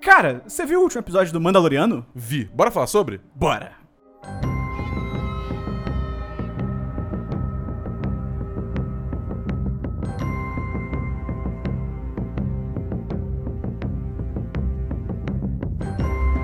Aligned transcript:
Cara, 0.00 0.42
você 0.46 0.64
viu 0.64 0.80
o 0.80 0.82
último 0.84 1.00
episódio 1.00 1.32
do 1.32 1.40
Mandaloriano? 1.40 2.06
Vi. 2.14 2.44
Bora 2.44 2.70
falar 2.70 2.86
sobre? 2.86 3.20
Bora! 3.34 3.72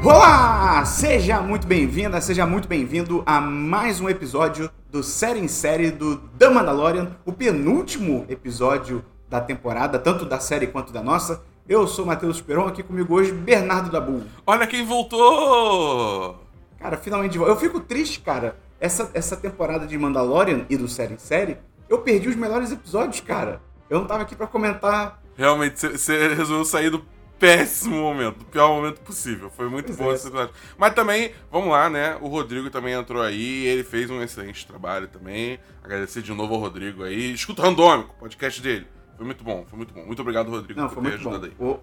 Olá! 0.04 0.84
Seja 0.84 1.40
muito 1.40 1.66
bem-vinda, 1.66 2.20
seja 2.20 2.46
muito 2.46 2.66
bem-vindo 2.66 3.22
a 3.24 3.40
mais 3.40 4.00
um 4.00 4.08
episódio 4.08 4.70
do 4.90 5.02
Série 5.02 5.40
em 5.40 5.48
Série 5.48 5.90
do 5.90 6.16
The 6.38 6.48
Mandalorian, 6.48 7.16
o 7.24 7.32
penúltimo 7.32 8.24
episódio 8.28 9.04
da 9.28 9.40
temporada, 9.40 9.98
tanto 9.98 10.24
da 10.24 10.38
série 10.38 10.66
quanto 10.66 10.92
da 10.92 11.02
nossa. 11.02 11.42
Eu 11.68 11.86
sou 11.86 12.06
Matheus 12.06 12.40
Peron, 12.40 12.66
aqui 12.66 12.82
comigo 12.82 13.14
hoje 13.14 13.32
Bernardo 13.32 13.90
Dabu. 13.90 14.22
Olha 14.46 14.66
quem 14.66 14.84
voltou! 14.84 16.40
Cara, 16.78 16.96
finalmente. 16.96 17.36
Eu 17.36 17.56
fico 17.56 17.80
triste, 17.80 18.20
cara. 18.20 18.56
Essa, 18.78 19.10
essa 19.14 19.36
temporada 19.36 19.86
de 19.86 19.96
Mandalorian 19.98 20.66
e 20.68 20.76
do 20.76 20.86
Série 20.86 21.14
em 21.14 21.18
Série, 21.18 21.56
eu 21.88 21.98
perdi 21.98 22.28
os 22.28 22.36
melhores 22.36 22.70
episódios, 22.70 23.20
cara. 23.20 23.60
Eu 23.88 23.98
não 23.98 24.06
tava 24.06 24.22
aqui 24.22 24.36
pra 24.36 24.46
comentar. 24.46 25.20
Realmente, 25.36 25.80
você 25.80 26.28
resolveu 26.34 26.64
sair 26.64 26.90
do 26.90 27.04
péssimo 27.38 27.96
momento, 27.96 28.38
do 28.38 28.44
pior 28.46 28.68
momento 28.68 29.00
possível. 29.00 29.50
Foi 29.50 29.68
muito 29.68 29.86
Pois 29.86 29.98
bom 29.98 30.10
é. 30.10 30.14
esse 30.14 30.28
episódio. 30.28 30.54
Mas 30.78 30.94
também, 30.94 31.32
vamos 31.50 31.70
lá, 31.70 31.90
né? 31.90 32.16
O 32.20 32.28
Rodrigo 32.28 32.70
também 32.70 32.94
entrou 32.94 33.22
aí, 33.22 33.66
ele 33.66 33.82
fez 33.82 34.10
um 34.10 34.22
excelente 34.22 34.66
trabalho 34.66 35.08
também. 35.08 35.58
Agradecer 35.82 36.22
de 36.22 36.32
novo 36.32 36.54
ao 36.54 36.60
Rodrigo 36.60 37.02
aí. 37.02 37.32
Escuta 37.32 37.62
Randômico, 37.62 38.14
podcast 38.18 38.60
dele. 38.62 38.86
Foi 39.16 39.26
muito 39.26 39.42
bom, 39.44 39.64
foi 39.68 39.76
muito 39.76 39.94
bom. 39.94 40.04
Muito 40.04 40.20
obrigado, 40.20 40.50
Rodrigo, 40.50 40.78
Não, 40.80 40.88
por 40.88 40.94
foi 40.94 41.02
ter 41.04 41.08
muito 41.10 41.24
bom. 41.24 41.30
ajudado 41.30 41.46
aí. 41.46 41.66
O, 41.66 41.78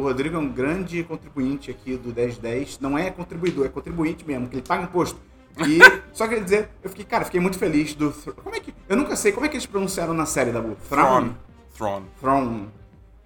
o 0.00 0.02
Rodrigo 0.02 0.36
é 0.36 0.38
um 0.38 0.48
grande 0.48 1.02
contribuinte 1.04 1.70
aqui 1.70 1.96
do 1.96 2.12
1010. 2.14 2.78
Não 2.80 2.96
é 2.96 3.10
contribuidor, 3.10 3.66
é 3.66 3.68
contribuinte 3.68 4.26
mesmo, 4.26 4.48
que 4.48 4.56
ele 4.56 4.62
paga 4.62 4.84
imposto. 4.84 5.20
E 5.66 5.78
só 6.12 6.26
queria 6.26 6.44
dizer, 6.44 6.68
eu 6.82 6.90
fiquei, 6.90 7.04
cara, 7.04 7.24
fiquei 7.24 7.40
muito 7.40 7.58
feliz 7.58 7.94
do. 7.94 8.12
Como 8.42 8.54
é 8.54 8.60
que. 8.60 8.72
Eu 8.88 8.96
nunca 8.96 9.16
sei, 9.16 9.32
como 9.32 9.46
é 9.46 9.48
que 9.48 9.56
eles 9.56 9.66
pronunciaram 9.66 10.14
na 10.14 10.26
série 10.26 10.50
da? 10.52 10.62
Throne. 10.88 11.34
Throne. 11.76 12.06
Throne. 12.20 12.68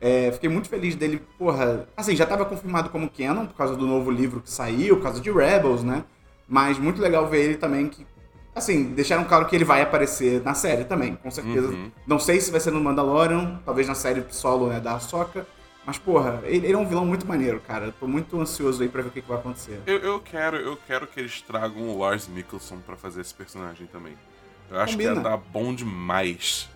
É, 0.01 0.33
fiquei 0.33 0.49
muito 0.51 0.69
feliz 0.69 0.97
dele, 0.97 1.23
porra. 1.39 1.87
Assim, 1.97 2.17
já 2.17 2.27
tava 2.27 2.45
confirmado 2.45 2.91
como 2.91 3.09
canon 3.09 3.47
por 3.47 3.55
causa 3.57 3.77
do 3.77 3.87
novo 3.87 4.11
livro 4.11 4.41
que 4.41 4.51
saiu, 4.51 4.97
por 4.97 5.05
causa 5.05 5.21
de 5.21 5.31
Rebels, 5.31 5.85
né? 5.85 6.05
Mas 6.49 6.79
muito 6.79 7.01
legal 7.01 7.29
ver 7.29 7.45
ele 7.45 7.57
também 7.57 7.89
que. 7.89 8.05
Assim, 8.55 8.93
deixaram 8.93 9.25
claro 9.25 9.47
que 9.47 9.57
ele 9.57 9.65
vai 9.65 9.81
aparecer 9.81 10.43
na 10.43 10.53
série 10.53 10.85
também, 10.85 11.17
com 11.17 11.31
certeza. 11.31 11.69
Uhum. 11.69 11.91
Não 12.07 12.19
sei 12.19 12.39
se 12.41 12.51
vai 12.51 12.61
ser 12.61 12.71
no 12.71 12.81
Mandalorian, 12.81 13.61
talvez 13.65 13.89
na 13.89 13.95
série 13.95 14.25
solo 14.31 14.69
né, 14.69 14.79
da 14.79 14.95
Ahsoka. 14.95 15.47
Mas, 15.85 15.99
porra, 15.99 16.41
ele, 16.45 16.67
ele 16.67 16.75
é 16.75 16.79
um 16.79 16.87
vilão 16.87 17.05
muito 17.05 17.27
maneiro, 17.27 17.61
cara. 17.61 17.93
Tô 17.99 18.07
muito 18.07 18.41
ansioso 18.41 18.83
aí 18.83 18.89
pra 18.89 19.03
ver 19.03 19.09
o 19.09 19.11
que, 19.11 19.23
que 19.23 19.29
vai 19.29 19.39
acontecer. 19.39 19.81
Eu, 19.87 19.99
eu 19.99 20.21
quero, 20.21 20.57
eu 20.57 20.79
quero 20.87 21.07
que 21.07 21.19
eles 21.19 21.41
tragam 21.43 21.89
o 21.89 21.99
Lars 21.99 22.29
Mikkelsen 22.29 22.79
pra 22.87 22.95
fazer 22.95 23.23
esse 23.23 23.35
personagem 23.35 23.87
também. 23.87 24.17
Eu 24.71 24.79
acho 24.79 24.97
que 24.97 25.03
Combina. 25.03 25.27
ia 25.27 25.31
dar 25.31 25.37
bom 25.39 25.75
demais. 25.75 26.69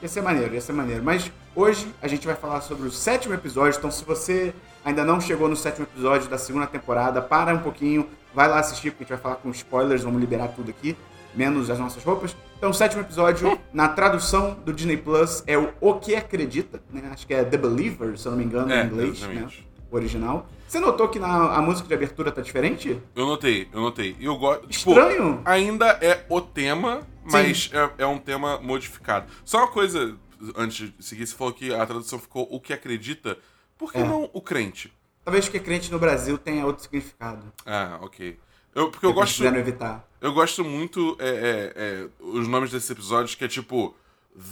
Ia 0.00 0.08
ser 0.08 0.20
maneiro, 0.20 0.54
ia 0.54 0.60
ser 0.60 0.72
maneiro. 0.72 1.02
Mas 1.02 1.32
hoje 1.54 1.86
a 2.00 2.06
gente 2.06 2.26
vai 2.26 2.36
falar 2.36 2.60
sobre 2.60 2.86
o 2.86 2.92
sétimo 2.92 3.34
episódio. 3.34 3.78
Então, 3.78 3.90
se 3.90 4.04
você 4.04 4.54
ainda 4.84 5.04
não 5.04 5.20
chegou 5.20 5.48
no 5.48 5.56
sétimo 5.56 5.84
episódio 5.84 6.28
da 6.28 6.38
segunda 6.38 6.66
temporada, 6.66 7.20
para 7.20 7.52
um 7.52 7.58
pouquinho, 7.58 8.08
vai 8.34 8.48
lá 8.48 8.58
assistir, 8.60 8.90
porque 8.90 9.04
a 9.04 9.06
gente 9.06 9.14
vai 9.14 9.22
falar 9.22 9.36
com 9.36 9.50
spoilers, 9.50 10.02
vamos 10.02 10.20
liberar 10.20 10.48
tudo 10.48 10.70
aqui, 10.70 10.96
menos 11.34 11.70
as 11.70 11.78
nossas 11.78 12.02
roupas. 12.04 12.36
Então, 12.58 12.70
o 12.70 12.74
sétimo 12.74 13.00
episódio, 13.02 13.58
na 13.72 13.88
tradução 13.88 14.54
do 14.64 14.72
Disney 14.72 14.96
Plus, 14.96 15.42
é 15.46 15.58
o 15.58 15.72
O 15.80 15.94
Que 15.94 16.14
Acredita, 16.14 16.80
né? 16.90 17.10
Acho 17.12 17.26
que 17.26 17.34
é 17.34 17.42
The 17.44 17.56
Believer, 17.56 18.16
se 18.18 18.26
eu 18.26 18.32
não 18.32 18.38
me 18.38 18.44
engano, 18.44 18.72
É, 18.72 18.82
em 18.82 18.86
inglês, 18.86 19.20
né? 19.20 19.26
exatamente. 19.32 19.68
O 19.90 19.96
original. 19.96 20.46
Você 20.68 20.78
notou 20.80 21.08
que 21.08 21.18
na, 21.18 21.54
a 21.56 21.60
música 21.60 21.86
de 21.86 21.92
abertura 21.92 22.30
tá 22.32 22.40
diferente? 22.40 22.98
Eu 23.14 23.26
notei, 23.26 23.68
eu 23.72 23.80
notei. 23.80 24.16
E 24.18 24.24
eu 24.24 24.36
gosto. 24.36 24.66
Tipo, 24.68 24.90
Estranho. 24.92 25.42
ainda 25.44 25.86
é 26.00 26.24
o 26.30 26.40
tema, 26.40 27.02
mas 27.30 27.70
é, 27.74 28.04
é 28.04 28.06
um 28.06 28.16
tema 28.18 28.58
modificado. 28.58 29.26
Só 29.44 29.58
uma 29.58 29.68
coisa, 29.68 30.16
antes 30.56 30.90
de 30.96 31.04
seguir, 31.04 31.26
você 31.26 31.34
falou 31.36 31.52
que 31.52 31.74
a 31.74 31.84
tradução 31.84 32.18
ficou 32.18 32.46
o 32.50 32.58
que 32.58 32.72
acredita. 32.72 33.36
Por 33.76 33.92
que 33.92 33.98
É. 33.98 34.04
não 34.04 34.30
o 34.32 34.40
crente? 34.40 34.90
Talvez 35.24 35.48
que 35.48 35.58
crente 35.60 35.90
no 35.92 35.98
Brasil 35.98 36.36
tenha 36.38 36.66
outro 36.66 36.82
significado. 36.82 37.52
Ah, 37.64 37.98
ok. 38.02 38.38
Eu, 38.74 38.90
porque 38.90 39.04
eu 39.06 39.12
gosto, 39.12 39.36
quiseram 39.36 39.58
evitar. 39.58 40.08
eu 40.20 40.32
gosto 40.32 40.64
muito 40.64 41.16
é, 41.20 41.28
é, 41.28 41.72
é, 41.76 42.08
os 42.18 42.48
nomes 42.48 42.70
desses 42.70 42.88
episódios 42.90 43.34
que 43.34 43.44
é 43.44 43.48
tipo 43.48 43.94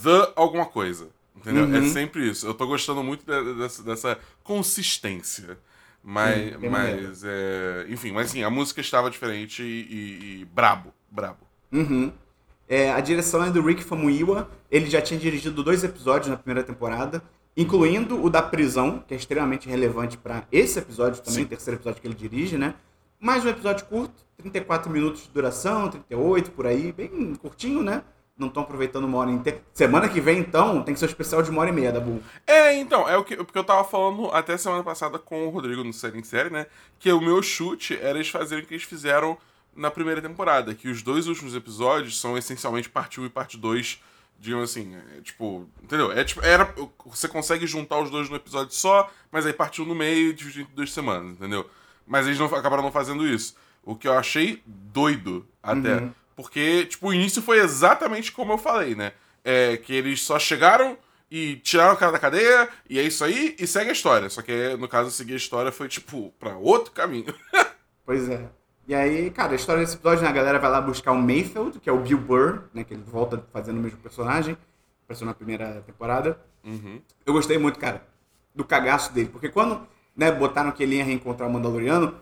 The 0.03 0.31
alguma 0.35 0.65
coisa. 0.65 1.09
Entendeu? 1.35 1.65
Uhum. 1.65 1.75
É 1.75 1.81
sempre 1.89 2.29
isso. 2.29 2.45
Eu 2.45 2.53
tô 2.53 2.67
gostando 2.67 3.03
muito 3.03 3.25
de- 3.25 3.53
dessa, 3.55 3.81
dessa 3.83 4.19
consistência. 4.43 5.57
Mas, 6.03 6.53
Sim, 6.59 6.69
mas 6.69 7.23
é, 7.23 7.85
enfim, 7.89 8.11
mas 8.11 8.31
sim, 8.31 8.43
a 8.43 8.49
música 8.49 8.81
estava 8.81 9.09
diferente 9.09 9.61
e, 9.61 9.65
e- 9.65 10.41
e 10.41 10.45
brabo, 10.45 10.93
brabo. 11.11 11.39
Uhum. 11.71 12.11
É, 12.67 12.91
a 12.91 12.99
direção 12.99 13.43
é 13.43 13.51
do 13.51 13.61
Rick 13.61 13.83
Famuyiwa. 13.83 14.49
Ele 14.69 14.89
já 14.89 15.01
tinha 15.01 15.19
dirigido 15.19 15.61
dois 15.63 15.83
episódios 15.83 16.27
na 16.29 16.37
primeira 16.37 16.63
temporada, 16.65 17.21
incluindo 17.55 18.23
o 18.23 18.29
da 18.29 18.41
prisão, 18.41 19.03
que 19.07 19.13
é 19.13 19.17
extremamente 19.17 19.67
relevante 19.67 20.17
pra 20.17 20.43
esse 20.51 20.79
episódio 20.79 21.21
também, 21.21 21.41
Sim. 21.41 21.45
o 21.45 21.49
terceiro 21.49 21.77
episódio 21.77 22.01
que 22.01 22.07
ele 22.07 22.15
dirige, 22.15 22.57
né? 22.57 22.75
Mais 23.19 23.45
um 23.45 23.49
episódio 23.49 23.85
curto, 23.85 24.23
34 24.37 24.91
minutos 24.91 25.23
de 25.23 25.29
duração, 25.29 25.89
38 25.89 26.51
por 26.51 26.65
aí, 26.65 26.91
bem 26.91 27.35
curtinho, 27.35 27.83
né? 27.83 28.03
Não 28.37 28.47
estão 28.47 28.63
aproveitando 28.63 29.03
uma 29.03 29.19
hora 29.19 29.29
inteira. 29.29 29.61
Semana 29.73 30.09
que 30.09 30.19
vem, 30.19 30.39
então, 30.39 30.81
tem 30.81 30.93
que 30.93 30.99
ser 30.99 31.05
um 31.05 31.09
especial 31.09 31.43
de 31.43 31.51
uma 31.51 31.61
hora 31.61 31.69
e 31.69 31.73
meia 31.73 31.91
da 31.91 31.99
Bull. 31.99 32.23
É, 32.47 32.73
então, 32.73 33.07
é 33.07 33.15
o 33.15 33.23
que, 33.23 33.35
porque 33.35 33.57
eu 33.57 33.63
tava 33.63 33.83
falando 33.83 34.31
até 34.31 34.57
semana 34.57 34.83
passada 34.83 35.19
com 35.19 35.45
o 35.45 35.49
Rodrigo 35.49 35.83
no 35.83 35.93
Série 35.93 36.17
em 36.17 36.23
Série, 36.23 36.49
né? 36.49 36.65
Que 36.97 37.11
o 37.11 37.21
meu 37.21 37.43
chute 37.43 37.95
era 38.01 38.17
eles 38.17 38.29
fazerem 38.29 38.63
o 38.63 38.67
que 38.67 38.73
eles 38.73 38.85
fizeram 38.85 39.37
na 39.75 39.91
primeira 39.91 40.21
temporada, 40.21 40.73
que 40.73 40.89
os 40.89 41.01
dois 41.01 41.27
últimos 41.27 41.55
episódios 41.55 42.19
são 42.19 42.37
essencialmente 42.37 42.89
parte 42.89 43.21
1 43.21 43.25
e 43.25 43.29
parte 43.29 43.57
2, 43.57 44.01
digamos 44.41 44.71
assim, 44.71 44.95
é, 44.95 45.21
tipo, 45.21 45.69
entendeu? 45.83 46.11
É 46.11 46.23
tipo, 46.23 46.43
era, 46.43 46.73
você 47.05 47.27
consegue 47.27 47.67
juntar 47.67 47.99
os 47.99 48.09
dois 48.09 48.27
no 48.27 48.35
episódio 48.35 48.73
só, 48.73 49.09
mas 49.31 49.45
aí 49.45 49.53
parte 49.53 49.81
1 49.81 49.85
no 49.85 49.93
meio 49.93 50.29
e 50.29 50.33
dividir 50.33 50.63
entre 50.63 50.73
duas 50.73 50.91
semanas, 50.91 51.33
entendeu? 51.33 51.69
Mas 52.07 52.25
eles 52.25 52.39
não, 52.39 52.47
acabaram 52.47 52.81
não 52.81 52.91
fazendo 52.91 53.25
isso. 53.25 53.55
O 53.83 53.95
que 53.95 54.07
eu 54.07 54.13
achei 54.13 54.61
doido 54.65 55.47
até. 55.61 55.97
Uhum. 55.97 56.11
Porque, 56.35 56.85
tipo, 56.85 57.09
o 57.09 57.13
início 57.13 57.39
foi 57.41 57.59
exatamente 57.59 58.31
como 58.31 58.53
eu 58.53 58.57
falei, 58.57 58.95
né? 58.95 59.13
É 59.43 59.77
que 59.77 59.93
eles 59.93 60.21
só 60.23 60.39
chegaram 60.39 60.97
e 61.29 61.57
tiraram 61.57 61.93
o 61.93 61.97
cara 61.97 62.11
da 62.11 62.19
cadeia, 62.19 62.67
e 62.89 62.99
é 62.99 63.03
isso 63.03 63.23
aí, 63.23 63.55
e 63.59 63.67
segue 63.67 63.91
a 63.91 63.93
história. 63.93 64.27
Só 64.27 64.41
que, 64.41 64.75
no 64.77 64.87
caso, 64.87 65.11
seguir 65.11 65.33
a 65.33 65.37
história 65.37 65.71
foi, 65.71 65.87
tipo, 65.87 66.33
pra 66.39 66.57
outro 66.57 66.91
caminho. 66.91 67.33
Pois 68.03 68.27
é. 68.27 68.49
E 68.87 68.95
aí, 68.95 69.29
cara, 69.29 69.53
a 69.53 69.55
história 69.55 69.81
desse 69.81 69.95
episódio, 69.95 70.23
né, 70.23 70.29
a 70.29 70.33
galera 70.33 70.59
vai 70.59 70.69
lá 70.69 70.81
buscar 70.81 71.11
o 71.11 71.17
Mayfield, 71.17 71.79
que 71.79 71.89
é 71.89 71.93
o 71.93 71.99
Bill 71.99 72.17
Burr, 72.17 72.63
né, 72.73 72.83
que 72.83 72.93
ele 72.93 73.03
volta 73.05 73.43
fazendo 73.53 73.77
o 73.77 73.81
mesmo 73.81 73.99
personagem, 73.99 74.57
apareceu 75.03 75.25
na 75.25 75.33
primeira 75.33 75.81
temporada. 75.85 76.39
Uhum. 76.63 77.01
Eu 77.25 77.33
gostei 77.33 77.57
muito, 77.57 77.79
cara, 77.79 78.03
do 78.53 78.65
cagaço 78.65 79.13
dele, 79.13 79.29
porque 79.31 79.49
quando, 79.49 79.81
né, 80.15 80.31
botaram 80.31 80.71
que 80.71 80.83
ele 80.83 80.97
ia 80.97 81.03
reencontrar 81.03 81.47
o 81.47 81.53
Mandaloriano, 81.53 82.15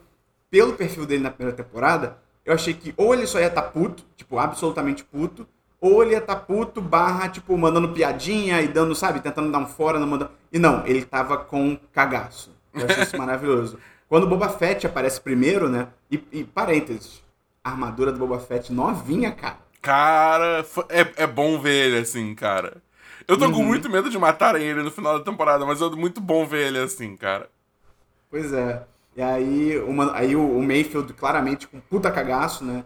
pelo 0.50 0.74
perfil 0.74 1.06
dele 1.06 1.24
na 1.24 1.32
primeira 1.32 1.56
temporada, 1.56 2.18
eu 2.46 2.54
achei 2.54 2.74
que 2.74 2.94
ou 2.98 3.14
ele 3.14 3.28
só 3.28 3.40
ia 3.40 3.48
estar 3.48 3.62
puto, 3.62 4.04
tipo, 4.16 4.38
absolutamente 4.38 5.04
puto, 5.04 5.48
ou 5.80 6.04
ele 6.04 6.12
ia 6.12 6.18
estar 6.18 6.36
puto, 6.36 6.82
barra, 6.82 7.30
tipo, 7.30 7.58
mandando 7.58 7.90
piadinha 7.90 8.62
e 8.62 8.68
dando, 8.68 8.94
sabe, 8.94 9.22
tentando 9.22 9.52
dar 9.52 9.60
um 9.60 9.68
fora, 9.68 9.98
não 9.98 10.08
mandando... 10.08 10.32
E 10.52 10.60
não, 10.60 10.86
ele 10.86 11.06
tava 11.06 11.38
com 11.38 11.78
cagaço. 11.94 12.54
Eu 12.74 12.86
achei 12.86 13.04
isso 13.04 13.16
maravilhoso. 13.18 13.80
Quando 14.10 14.24
o 14.24 14.28
Boba 14.28 14.50
Fett 14.50 14.86
aparece 14.88 15.22
primeiro, 15.22 15.70
né, 15.70 15.88
e, 16.12 16.22
e 16.34 16.44
parênteses, 16.44 17.22
a 17.64 17.72
armadura 17.72 18.12
do 18.12 18.20
Boba 18.20 18.40
Fett 18.40 18.74
novinha, 18.74 19.32
cara. 19.32 19.58
Cara, 19.82 20.66
é, 20.90 21.24
é 21.24 21.28
bom 21.28 21.60
ver 21.60 21.88
ele 21.88 22.00
assim, 22.00 22.36
cara. 22.36 22.82
Eu 23.28 23.38
tô 23.38 23.50
com 23.52 23.60
Uhum. 23.60 23.66
muito 23.66 23.90
medo 23.90 24.10
de 24.10 24.18
matarem 24.18 24.64
ele 24.66 24.84
no 24.84 24.92
final 24.92 25.18
da 25.20 25.24
temporada, 25.24 25.66
mas 25.66 25.82
é 25.82 25.90
muito 25.90 26.20
bom 26.20 26.46
ver 26.46 26.68
ele 26.68 26.80
assim, 26.80 27.16
cara. 27.16 27.50
Pois 28.30 28.54
é. 28.54 28.84
E 29.16 29.22
aí, 29.22 29.78
o, 29.80 29.92
Man- 29.92 30.12
aí 30.14 30.36
o, 30.36 30.58
o 30.58 30.64
Mayfield 30.64 31.14
claramente 31.14 31.68
com 31.68 31.80
puta 31.80 32.12
cagaço, 32.12 32.64
né? 32.64 32.86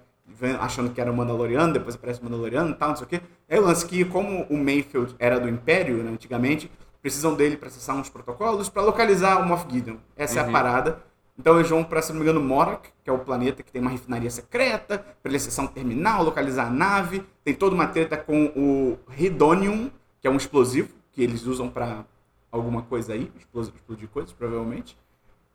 Achando 0.60 0.90
que 0.94 1.00
era 1.00 1.12
o 1.12 1.16
Mandaloriano, 1.16 1.74
depois 1.74 1.96
aparece 1.96 2.20
o 2.22 2.24
Mandaloriano 2.24 2.72
e 2.72 2.74
tal, 2.74 2.90
não 2.90 2.96
sei 2.96 3.06
o 3.06 3.10
quê. 3.10 3.22
Aí 3.50 3.60
o 3.60 3.62
lance 3.62 3.86
que, 3.86 4.04
como 4.04 4.44
o 4.50 4.58
Mayfield 4.58 5.16
era 5.20 5.40
do 5.40 5.48
Império, 5.48 5.98
né, 6.04 6.12
antigamente, 6.12 6.72
precisam 7.02 7.36
dele 7.36 7.56
pra 7.56 7.68
acessar 7.68 7.96
uns 7.96 8.10
protocolos 8.10 8.68
pra 8.70 8.82
localizar 8.82 9.40
o 9.40 9.46
Moff 9.46 9.66
Gideon. 9.70 9.98
Essa 10.18 10.40
é 10.40 10.42
a 10.42 10.46
parada. 10.46 11.00
Então 11.38 11.56
eles 11.58 11.70
vão 11.70 11.84
pra, 11.84 12.02
se 12.02 12.12
não 12.12 12.20
me 12.20 12.24
engano, 12.24 12.40
Morak, 12.40 12.90
que 13.04 13.10
é 13.10 13.14
o 13.14 13.20
planeta 13.20 13.64
que 13.64 13.72
tem 13.72 13.82
uma 13.82 13.90
refinaria 13.90 14.30
secreta, 14.30 15.00
pra 15.00 15.30
ele 15.30 15.38
acessar 15.38 15.66
um 15.66 15.68
terminal, 15.68 16.24
localizar 16.24 16.68
a 16.68 16.70
nave. 16.70 17.26
Tem 17.44 17.54
toda 17.56 17.74
uma 17.76 17.88
treta 17.88 18.16
com 18.18 18.46
o 18.56 19.00
Ridonium, 19.10 19.90
que 20.22 20.28
é 20.28 20.32
um 20.32 20.38
explosivo 20.38 20.90
que 21.12 21.24
eles 21.24 21.46
usam 21.46 21.70
pra 21.70 22.06
alguma 22.52 22.84
coisa 22.84 23.14
aí, 23.14 23.32
explos- 23.38 23.70
explodir 23.70 24.08
coisas, 24.10 24.32
provavelmente. 24.32 24.96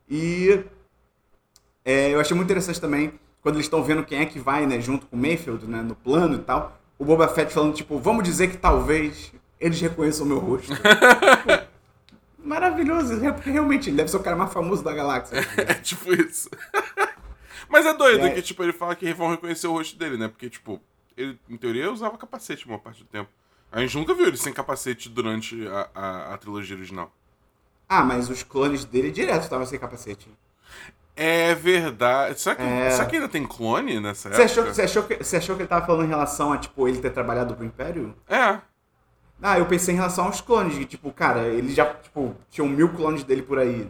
E 0.09 0.63
é, 1.85 2.13
eu 2.13 2.19
achei 2.19 2.35
muito 2.35 2.47
interessante 2.47 2.79
também, 2.79 3.13
quando 3.41 3.55
eles 3.55 3.65
estão 3.65 3.81
vendo 3.83 4.03
quem 4.03 4.19
é 4.19 4.25
que 4.25 4.39
vai, 4.39 4.65
né, 4.65 4.79
junto 4.81 5.05
com 5.07 5.15
o 5.15 5.19
Mayfield, 5.19 5.65
né, 5.65 5.81
no 5.81 5.95
plano 5.95 6.35
e 6.35 6.39
tal, 6.39 6.77
o 6.97 7.05
Boba 7.05 7.27
Fett 7.29 7.53
falando, 7.53 7.73
tipo, 7.73 7.97
vamos 7.97 8.23
dizer 8.23 8.49
que 8.49 8.57
talvez 8.57 9.31
eles 9.59 9.79
reconheçam 9.79 10.25
o 10.25 10.29
meu 10.29 10.39
rosto. 10.39 10.73
Maravilhoso. 12.43 13.19
Porque 13.33 13.49
realmente 13.51 13.89
ele 13.89 13.97
deve 13.97 14.09
ser 14.09 14.17
o 14.17 14.23
cara 14.23 14.35
mais 14.35 14.51
famoso 14.53 14.83
da 14.83 14.93
galáxia. 14.93 15.37
É 15.57 15.73
tipo 15.75 16.13
isso. 16.13 16.49
Mas 17.67 17.85
é 17.85 17.93
doido 17.93 18.23
aí- 18.25 18.33
que, 18.33 18.41
tipo, 18.41 18.63
ele 18.63 18.73
fala 18.73 18.95
que 18.95 19.13
vão 19.13 19.29
reconhecer 19.31 19.67
o 19.67 19.73
rosto 19.73 19.97
dele, 19.97 20.17
né? 20.17 20.27
Porque, 20.27 20.49
tipo, 20.49 20.81
ele, 21.15 21.37
em 21.49 21.57
teoria, 21.57 21.91
usava 21.91 22.17
capacete 22.17 22.65
uma 22.65 22.79
parte 22.79 23.03
do 23.03 23.09
tempo. 23.09 23.29
A 23.71 23.79
gente 23.81 23.95
nunca 23.97 24.13
viu 24.15 24.25
ele 24.25 24.37
sem 24.37 24.51
capacete 24.51 25.07
durante 25.09 25.67
a, 25.67 25.89
a, 25.93 26.33
a 26.33 26.37
trilogia 26.37 26.75
original. 26.75 27.11
ah, 27.87 28.03
mas 28.03 28.29
os 28.29 28.41
clones 28.41 28.83
dele 28.85 29.11
direto 29.11 29.43
estavam 29.43 29.65
sem 29.65 29.77
capacete. 29.77 30.27
É 31.15 31.53
verdade. 31.53 32.39
Será 32.39 32.55
que, 32.55 32.61
É. 32.63 32.89
será 32.91 33.05
que 33.05 33.15
ainda 33.17 33.27
tem 33.27 33.45
clone 33.45 33.99
nessa 33.99 34.29
Você 34.29 34.41
época? 34.41 34.45
achou, 34.61 34.65
você, 34.73 34.81
achou 34.83 35.03
que, 35.03 35.15
você 35.17 35.37
achou 35.37 35.55
que 35.55 35.61
ele 35.63 35.69
tava 35.69 35.85
falando 35.85 36.05
em 36.05 36.09
relação 36.09 36.53
a, 36.53 36.57
tipo, 36.57 36.87
ele 36.87 36.99
ter 36.99 37.09
trabalhado 37.11 37.53
pro 37.55 37.65
Império? 37.65 38.15
É. 38.27 38.59
Ah, 39.41 39.57
eu 39.59 39.65
pensei 39.65 39.93
em 39.93 39.97
relação 39.97 40.25
aos 40.25 40.41
clones, 40.41 40.77
que, 40.77 40.85
tipo, 40.85 41.11
cara, 41.11 41.47
ele 41.47 41.73
já, 41.73 41.85
tipo, 41.93 42.35
tinham 42.49 42.67
mil 42.67 42.89
clones 42.89 43.23
dele 43.23 43.41
por 43.41 43.57
aí. 43.59 43.87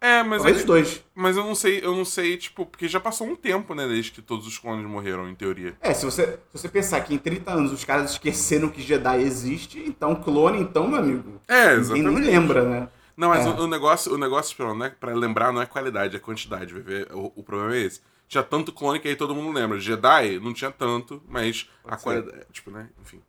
É, 0.00 0.22
mas, 0.22 0.38
Talvez 0.42 0.58
os 0.58 0.64
dois. 0.64 1.04
mas 1.14 1.36
eu 1.36 1.44
não 1.44 1.54
sei, 1.54 1.80
eu 1.82 1.94
não 1.96 2.04
sei, 2.04 2.36
tipo, 2.36 2.66
porque 2.66 2.86
já 2.86 3.00
passou 3.00 3.26
um 3.26 3.34
tempo, 3.34 3.74
né, 3.74 3.86
desde 3.88 4.12
que 4.12 4.22
todos 4.22 4.46
os 4.46 4.58
clones 4.58 4.86
morreram, 4.86 5.28
em 5.28 5.34
teoria. 5.34 5.74
É, 5.80 5.92
se 5.94 6.04
você, 6.04 6.38
se 6.52 6.58
você 6.60 6.68
pensar 6.68 7.00
que 7.00 7.14
em 7.14 7.18
30 7.18 7.50
anos 7.50 7.72
os 7.72 7.82
caras 7.84 8.10
esqueceram 8.12 8.68
que 8.68 8.82
Jedi 8.82 9.22
existe, 9.22 9.82
então 9.86 10.14
clone, 10.14 10.60
então, 10.60 10.86
meu 10.86 10.98
amigo. 10.98 11.40
É, 11.48 11.76
Ninguém 11.76 12.02
nem 12.02 12.02
exatamente. 12.02 12.26
lembra, 12.26 12.62
né? 12.68 12.88
Não, 13.16 13.30
mas 13.30 13.46
É. 13.46 13.48
o, 13.48 13.62
o 13.62 13.66
negócio, 13.66 14.12
o 14.14 14.18
negócio 14.18 14.50
Esperon, 14.50 14.74
não 14.74 14.86
é, 14.86 14.90
pra 14.90 15.14
lembrar 15.14 15.50
não 15.50 15.62
é 15.62 15.66
qualidade, 15.66 16.14
é 16.14 16.18
quantidade. 16.20 16.74
ver? 16.74 17.08
O, 17.12 17.32
o 17.36 17.42
problema 17.42 17.74
é 17.74 17.80
esse. 17.80 18.00
Tinha 18.28 18.42
tanto 18.42 18.72
clone 18.72 19.00
que 19.00 19.08
aí 19.08 19.16
todo 19.16 19.34
mundo 19.34 19.54
lembra. 19.54 19.78
Jedi 19.80 20.38
não 20.40 20.52
tinha 20.52 20.70
tanto, 20.70 21.22
mas 21.26 21.70
a 21.84 21.88
Pode 21.90 22.00
ser. 22.00 22.04
qualidade. 22.04 22.46
Tipo, 22.52 22.70
né? 22.70 22.90
Enfim. 23.00 23.22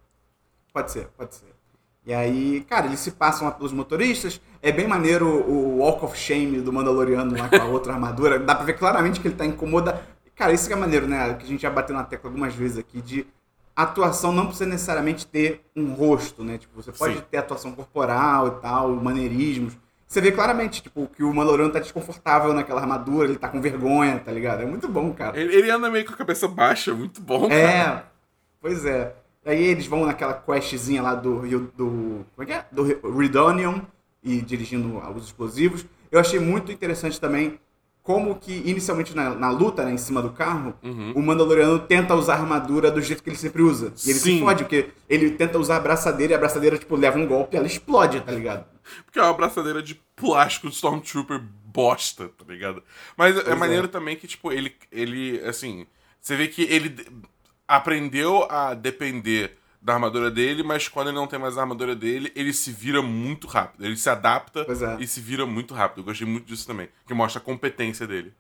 Pode 0.73 0.91
ser, 0.91 1.07
pode 1.17 1.35
ser. 1.35 1.45
E 2.07 2.13
aí, 2.13 2.65
cara, 2.69 2.85
eles 2.85 3.01
se 3.01 3.11
passam 3.11 3.45
lá 3.45 3.53
pelos 3.53 3.73
motoristas. 3.73 4.39
É 4.61 4.71
bem 4.71 4.87
maneiro 4.87 5.27
o 5.27 5.79
Walk 5.79 6.05
of 6.05 6.17
Shame 6.17 6.61
do 6.61 6.71
Mandaloriano 6.71 7.37
lá 7.37 7.49
com 7.49 7.57
a 7.57 7.65
outra 7.65 7.91
armadura. 7.93 8.39
Dá 8.39 8.55
pra 8.55 8.63
ver 8.63 8.77
claramente 8.77 9.19
que 9.19 9.27
ele 9.27 9.35
tá 9.35 9.45
incomodado. 9.45 9.99
Cara, 10.33 10.53
isso 10.53 10.67
que 10.67 10.73
é 10.73 10.75
maneiro, 10.77 11.05
né? 11.05 11.33
Que 11.33 11.43
a 11.43 11.47
gente 11.47 11.61
já 11.61 11.69
bateu 11.69 11.93
na 11.93 12.05
tecla 12.05 12.29
algumas 12.29 12.55
vezes 12.55 12.77
aqui 12.77 13.01
de 13.01 13.27
atuação 13.75 14.31
não 14.31 14.45
precisa 14.45 14.69
necessariamente 14.69 15.27
ter 15.27 15.65
um 15.75 15.91
rosto, 15.93 16.45
né? 16.45 16.57
Tipo, 16.57 16.81
você 16.81 16.93
pode 16.93 17.15
Sim. 17.15 17.23
ter 17.29 17.39
atuação 17.39 17.73
corporal 17.73 18.47
e 18.47 18.61
tal, 18.61 18.89
maneirismos. 18.91 19.77
Você 20.07 20.21
vê 20.21 20.31
claramente, 20.31 20.81
tipo, 20.81 21.07
que 21.07 21.25
o 21.25 21.33
Mandaloriano 21.33 21.73
tá 21.73 21.79
desconfortável 21.79 22.53
naquela 22.53 22.79
armadura, 22.79 23.27
ele 23.27 23.37
tá 23.37 23.49
com 23.49 23.59
vergonha, 23.59 24.17
tá 24.17 24.31
ligado? 24.31 24.61
É 24.61 24.65
muito 24.65 24.87
bom, 24.87 25.11
cara. 25.13 25.37
Ele, 25.37 25.53
ele 25.53 25.69
anda 25.69 25.89
meio 25.89 26.05
com 26.05 26.13
a 26.13 26.17
cabeça 26.17 26.47
baixa, 26.47 26.93
muito 26.93 27.19
bom. 27.19 27.49
cara. 27.49 27.53
É, 27.61 28.03
pois 28.61 28.85
é. 28.85 29.13
Aí 29.47 29.63
eles 29.63 29.87
vão 29.87 30.05
naquela 30.05 30.33
questzinha 30.33 31.01
lá 31.01 31.15
do 31.15 31.39
Rio 31.39 31.71
do. 31.77 32.25
Como 32.35 32.43
é 32.43 32.45
que 32.45 32.53
é? 32.53 32.65
Do 32.71 32.83
Redonium 33.17 33.81
e 34.23 34.41
dirigindo 34.41 34.97
os 35.15 35.25
explosivos. 35.25 35.85
Eu 36.11 36.19
achei 36.19 36.39
muito 36.39 36.71
interessante 36.71 37.19
também 37.19 37.59
como 38.03 38.35
que, 38.35 38.53
inicialmente 38.65 39.13
na, 39.15 39.31
na 39.35 39.49
luta, 39.49 39.83
né, 39.83 39.91
em 39.91 39.97
cima 39.97 40.21
do 40.21 40.29
carro, 40.31 40.73
Uhum. 40.81 41.11
o 41.13 41.21
Mandaloriano 41.21 41.77
tenta 41.79 42.15
usar 42.15 42.35
a 42.35 42.39
armadura 42.39 42.89
do 42.89 43.01
jeito 43.01 43.21
que 43.21 43.29
ele 43.29 43.35
sempre 43.37 43.61
usa. 43.61 43.87
E 44.05 44.09
ele 44.09 44.19
se 44.19 44.31
Sim. 44.31 44.39
fode, 44.39 44.63
porque 44.63 44.89
ele 45.09 45.31
tenta 45.31 45.57
usar 45.59 45.73
a 45.75 45.77
abraçadeira 45.77 46.31
e 46.31 46.35
a 46.35 46.37
abraçadeira, 46.37 46.77
tipo, 46.77 46.95
leva 46.95 47.17
um 47.19 47.27
golpe 47.27 47.55
e 47.55 47.57
ela 47.57 47.67
explode, 47.67 48.21
tá 48.21 48.31
ligado? 48.31 48.65
Porque 49.05 49.19
é 49.19 49.21
uma 49.21 49.31
abraçadeira 49.31 49.83
de 49.83 49.95
plástico 50.15 50.69
de 50.69 50.75
Stormtrooper 50.75 51.41
bosta, 51.65 52.29
tá 52.29 52.45
ligado? 52.47 52.81
Mas 53.17 53.35
é 53.35 53.41
Pois 53.41 53.55
é. 53.55 53.59
maneiro 53.59 53.87
também 53.89 54.15
que, 54.15 54.25
tipo, 54.25 54.53
ele, 54.53 54.73
ele, 54.89 55.41
assim, 55.45 55.85
você 56.21 56.37
vê 56.37 56.47
que 56.47 56.63
ele 56.63 56.95
aprendeu 57.67 58.49
a 58.49 58.73
depender 58.73 59.57
da 59.81 59.93
armadura 59.93 60.29
dele, 60.31 60.63
mas 60.63 60.87
quando 60.87 61.07
ele 61.07 61.15
não 61.15 61.27
tem 61.27 61.39
mais 61.39 61.57
a 61.57 61.61
armadura 61.61 61.95
dele, 61.95 62.31
ele 62.35 62.51
se 62.51 62.71
vira 62.71 63.01
muito 63.01 63.47
rápido. 63.47 63.85
Ele 63.85 63.95
se 63.95 64.09
adapta 64.09 64.61
é. 64.61 65.01
e 65.01 65.07
se 65.07 65.21
vira 65.21 65.45
muito 65.45 65.73
rápido. 65.73 65.99
Eu 65.99 66.05
gostei 66.05 66.27
muito 66.27 66.45
disso 66.45 66.65
também, 66.65 66.89
que 67.05 67.13
mostra 67.13 67.41
a 67.41 67.43
competência 67.43 68.07
dele. 68.07 68.33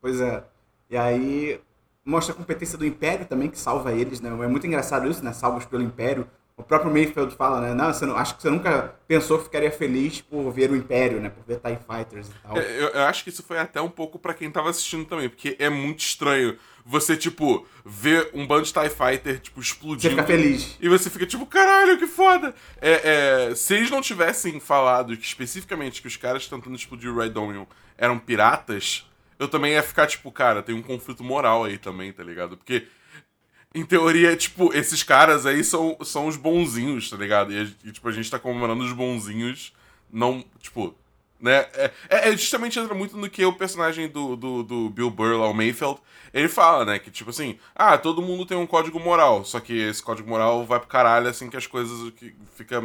Pois 0.00 0.20
é. 0.20 0.44
E 0.88 0.96
aí 0.96 1.60
mostra 2.04 2.34
a 2.34 2.36
competência 2.36 2.78
do 2.78 2.86
Império 2.86 3.26
também, 3.26 3.50
que 3.50 3.58
salva 3.58 3.92
eles, 3.92 4.20
né? 4.20 4.30
É 4.30 4.48
muito 4.48 4.66
engraçado 4.66 5.08
isso, 5.08 5.24
né? 5.24 5.32
Salvos 5.32 5.64
pelo 5.66 5.82
Império. 5.82 6.26
O 6.60 6.62
próprio 6.62 6.92
Mayfield 6.92 7.34
fala, 7.34 7.60
né? 7.60 7.74
Não, 7.74 7.92
você 7.92 8.06
não, 8.06 8.16
acho 8.16 8.36
que 8.36 8.42
você 8.42 8.50
nunca 8.50 8.94
pensou 9.08 9.38
que 9.38 9.44
ficaria 9.44 9.70
feliz 9.70 10.20
por 10.20 10.50
ver 10.52 10.70
o 10.70 10.76
Império, 10.76 11.20
né? 11.20 11.28
Por 11.30 11.42
ver 11.44 11.58
TIE 11.60 11.78
Fighters 11.86 12.28
e 12.28 12.32
tal. 12.42 12.56
Eu, 12.56 12.88
eu 12.88 13.02
acho 13.02 13.24
que 13.24 13.30
isso 13.30 13.42
foi 13.42 13.58
até 13.58 13.80
um 13.80 13.88
pouco 13.88 14.18
pra 14.18 14.34
quem 14.34 14.50
tava 14.50 14.70
assistindo 14.70 15.04
também, 15.04 15.28
porque 15.28 15.56
é 15.58 15.68
muito 15.68 16.00
estranho 16.00 16.56
você, 16.84 17.16
tipo, 17.16 17.66
ver 17.84 18.30
um 18.32 18.46
bando 18.46 18.64
de 18.64 18.72
TIE 18.72 18.88
Fighter, 18.88 19.40
tipo, 19.40 19.62
Você 19.62 19.68
explodindo. 19.72 20.10
fica 20.10 20.24
feliz. 20.26 20.76
E 20.80 20.88
você 20.88 21.10
fica 21.10 21.26
tipo, 21.26 21.44
caralho, 21.46 21.98
que 21.98 22.06
foda! 22.06 22.54
É, 22.80 23.48
é, 23.50 23.54
se 23.54 23.74
eles 23.74 23.90
não 23.90 24.00
tivessem 24.00 24.58
falado 24.60 25.16
que 25.16 25.24
especificamente 25.24 26.00
que 26.00 26.08
os 26.08 26.16
caras 26.16 26.46
tentando 26.46 26.74
explodir 26.76 27.10
o 27.10 27.18
Red 27.18 27.30
Dominion 27.30 27.64
eram 27.98 28.18
piratas, 28.18 29.06
eu 29.38 29.48
também 29.48 29.72
ia 29.72 29.82
ficar 29.82 30.06
tipo, 30.06 30.30
cara, 30.32 30.62
tem 30.62 30.74
um 30.74 30.82
conflito 30.82 31.22
moral 31.22 31.64
aí 31.64 31.78
também, 31.78 32.12
tá 32.12 32.22
ligado? 32.22 32.56
Porque, 32.56 32.86
em 33.74 33.84
teoria, 33.84 34.36
tipo, 34.36 34.72
esses 34.74 35.02
caras 35.02 35.46
aí 35.46 35.62
são, 35.62 35.96
são 36.04 36.26
os 36.26 36.36
bonzinhos, 36.36 37.08
tá 37.08 37.16
ligado? 37.16 37.52
E, 37.52 37.76
e, 37.84 37.92
tipo, 37.92 38.08
a 38.08 38.12
gente 38.12 38.30
tá 38.30 38.38
comemorando 38.38 38.82
os 38.84 38.92
bonzinhos, 38.92 39.72
não, 40.12 40.44
tipo, 40.60 40.94
né? 41.40 41.66
É, 41.74 41.90
é- 42.08 42.28
é 42.30 42.32
justamente 42.36 42.78
entra 42.78 42.94
muito 42.94 43.16
no 43.16 43.30
que 43.30 43.44
o 43.44 43.52
personagem 43.52 44.08
do, 44.08 44.36
do, 44.36 44.62
do 44.62 44.90
Bill 44.90 45.10
Burr 45.10 45.38
lá, 45.38 45.48
o 45.48 45.54
Mayfeld, 45.54 46.00
ele 46.34 46.48
fala, 46.48 46.84
né? 46.84 46.98
Que 46.98 47.10
tipo 47.10 47.30
assim, 47.30 47.58
ah, 47.74 47.96
todo 47.96 48.20
mundo 48.22 48.44
tem 48.44 48.56
um 48.56 48.66
código 48.66 48.98
moral, 49.00 49.44
só 49.44 49.60
que 49.60 49.72
esse 49.72 50.02
código 50.02 50.28
moral 50.28 50.64
vai 50.66 50.78
pro 50.78 50.88
caralho 50.88 51.28
assim 51.28 51.48
que 51.48 51.56
as 51.56 51.66
coisas 51.66 52.10
que 52.14 52.34
fica. 52.56 52.82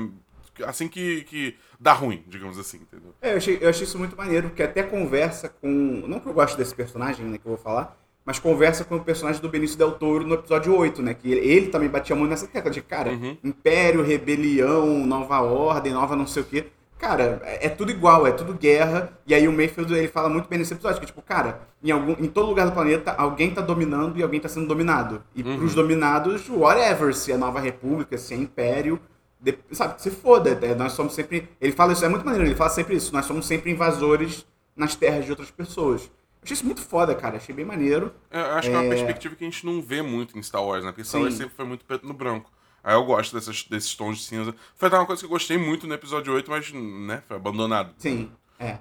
Assim 0.66 0.88
que, 0.88 1.24
que 1.26 1.58
dá 1.78 1.92
ruim, 1.92 2.24
digamos 2.28 2.58
assim, 2.58 2.78
entendeu? 2.78 3.14
É, 3.22 3.34
eu 3.34 3.38
achei, 3.38 3.58
eu 3.60 3.70
achei 3.70 3.84
isso 3.84 4.00
muito 4.00 4.16
maneiro, 4.16 4.48
porque 4.48 4.64
até 4.64 4.84
conversa 4.84 5.50
com. 5.50 5.68
Não 6.08 6.20
que 6.20 6.28
eu 6.30 6.34
goste 6.34 6.58
desse 6.58 6.74
personagem, 6.74 7.26
né, 7.26 7.38
que 7.38 7.46
eu 7.46 7.56
vou 7.56 7.58
falar, 7.58 7.98
mas 8.25 8.39
conversa 8.39 8.83
com 8.83 8.95
o 8.95 9.04
personagem 9.04 9.42
do 9.42 9.48
Benício 9.50 9.77
Del 9.77 9.92
Toro 9.92 10.25
no 10.25 10.33
episódio 10.33 10.75
8, 10.75 11.01
né? 11.01 11.13
Que 11.13 11.31
ele, 11.31 11.68
também 11.68 11.88
batia 11.88 12.16
muito 12.16 12.31
nessa 12.31 12.48
tecla 12.48 12.72
de, 12.72 12.81
cara, 12.81 13.12
Uhum. 13.12 13.38
Império, 13.44 14.01
Rebelião, 14.04 15.06
Nova 15.06 15.42
Ordem, 15.42 15.94
Nova 15.94 16.16
não 16.16 16.25
sei 16.27 16.42
o 16.42 16.45
quê. 16.45 16.66
Cara, 16.98 17.42
é, 17.44 17.68
é 17.68 17.69
tudo 17.69 17.92
igual, 17.92 18.25
é 18.25 18.31
tudo 18.31 18.54
guerra. 18.54 19.12
E 19.27 19.36
aí 19.36 19.48
o 19.48 19.51
Mayfield 19.51 19.94
ele 19.94 20.07
fala 20.07 20.30
muito 20.30 20.48
bem 20.50 20.57
nesse 20.57 20.74
episódio, 20.74 21.00
que 21.00 21.06
tipo, 21.06 21.22
cara, 21.22 21.60
em, 21.83 21.92
algum, 21.92 22.13
em 22.13 22.27
todo 22.27 22.48
lugar 22.48 22.66
do 22.66 22.72
planeta, 22.72 23.12
alguém 23.18 23.51
tá 23.54 23.62
dominando 23.62 24.18
e 24.18 24.24
alguém 24.24 24.39
tá 24.39 24.48
sendo 24.50 24.66
dominado. 24.68 25.22
E 25.36 25.44
Uhum. 25.44 25.57
pros 25.57 25.75
dominados, 25.75 26.50
whatever, 26.50 27.13
se 27.13 27.31
é 27.31 27.38
Nova 27.38 27.60
República, 27.60 28.18
se 28.18 28.33
é 28.33 28.38
Império, 28.38 29.00
de- 29.39 29.57
sabe, 29.72 30.01
se 30.01 30.10
foda. 30.10 30.57
é, 30.62 30.74
Nós 30.74 30.94
somos 30.94 31.13
sempre. 31.13 31.48
Ele 31.62 31.74
fala 31.74 31.92
isso, 31.94 32.04
é 32.04 32.10
muito 32.10 32.25
maneiro, 32.25 32.48
ele 32.48 32.56
fala 32.56 32.69
sempre 32.69 32.95
isso. 32.95 33.13
Nós 33.13 33.25
somos 33.25 33.45
sempre 33.45 33.69
invasores 33.69 34.46
nas 34.75 34.96
terras 34.96 35.25
de 35.25 35.32
outras 35.32 35.51
pessoas. 35.51 36.10
Achei 36.46 36.54
isso 36.54 36.66
muito 36.66 36.82
foda, 36.82 37.14
cara. 37.16 37.38
Achei 37.38 37.54
bem 37.54 37.66
maneiro. 37.66 38.14
Eu 38.32 38.42
acho 38.54 38.70
que 38.70 38.75
é 38.75 38.80
uma 38.80 38.86
É. 38.86 38.90
perspectiva 38.90 39.36
que 39.36 39.44
a 39.44 39.50
gente 39.50 39.66
não 39.66 39.82
vê 39.82 40.02
muito 40.02 40.38
em 40.38 40.44
Star 40.44 40.64
Wars, 40.64 40.86
né? 40.86 40.92
Porque 40.92 41.04
Star 41.04 41.20
Wars 41.22 41.34
sempre 41.34 41.56
foi 41.56 41.66
muito 41.66 41.84
preto 41.84 42.08
no 42.08 42.14
branco. 42.14 42.52
Aí 42.84 42.94
eu 42.94 43.04
gosto 43.04 43.34
dessas, 43.36 43.64
desses 43.64 43.96
tons 43.96 44.20
de 44.20 44.24
cinza. 44.25 44.54
Foi 44.75 44.88
até 44.88 44.96
uma 44.98 45.08
coisa 45.08 45.20
que 45.20 45.25
eu 45.25 45.30
gostei 45.32 45.58
muito 45.58 45.88
no 45.88 45.94
episódio 45.96 46.32
8, 46.34 46.50
mas, 46.52 46.72
né, 46.72 47.24
foi 47.28 47.36
abandonado. 47.36 47.94
Sim, 47.98 48.30
é. 48.60 48.78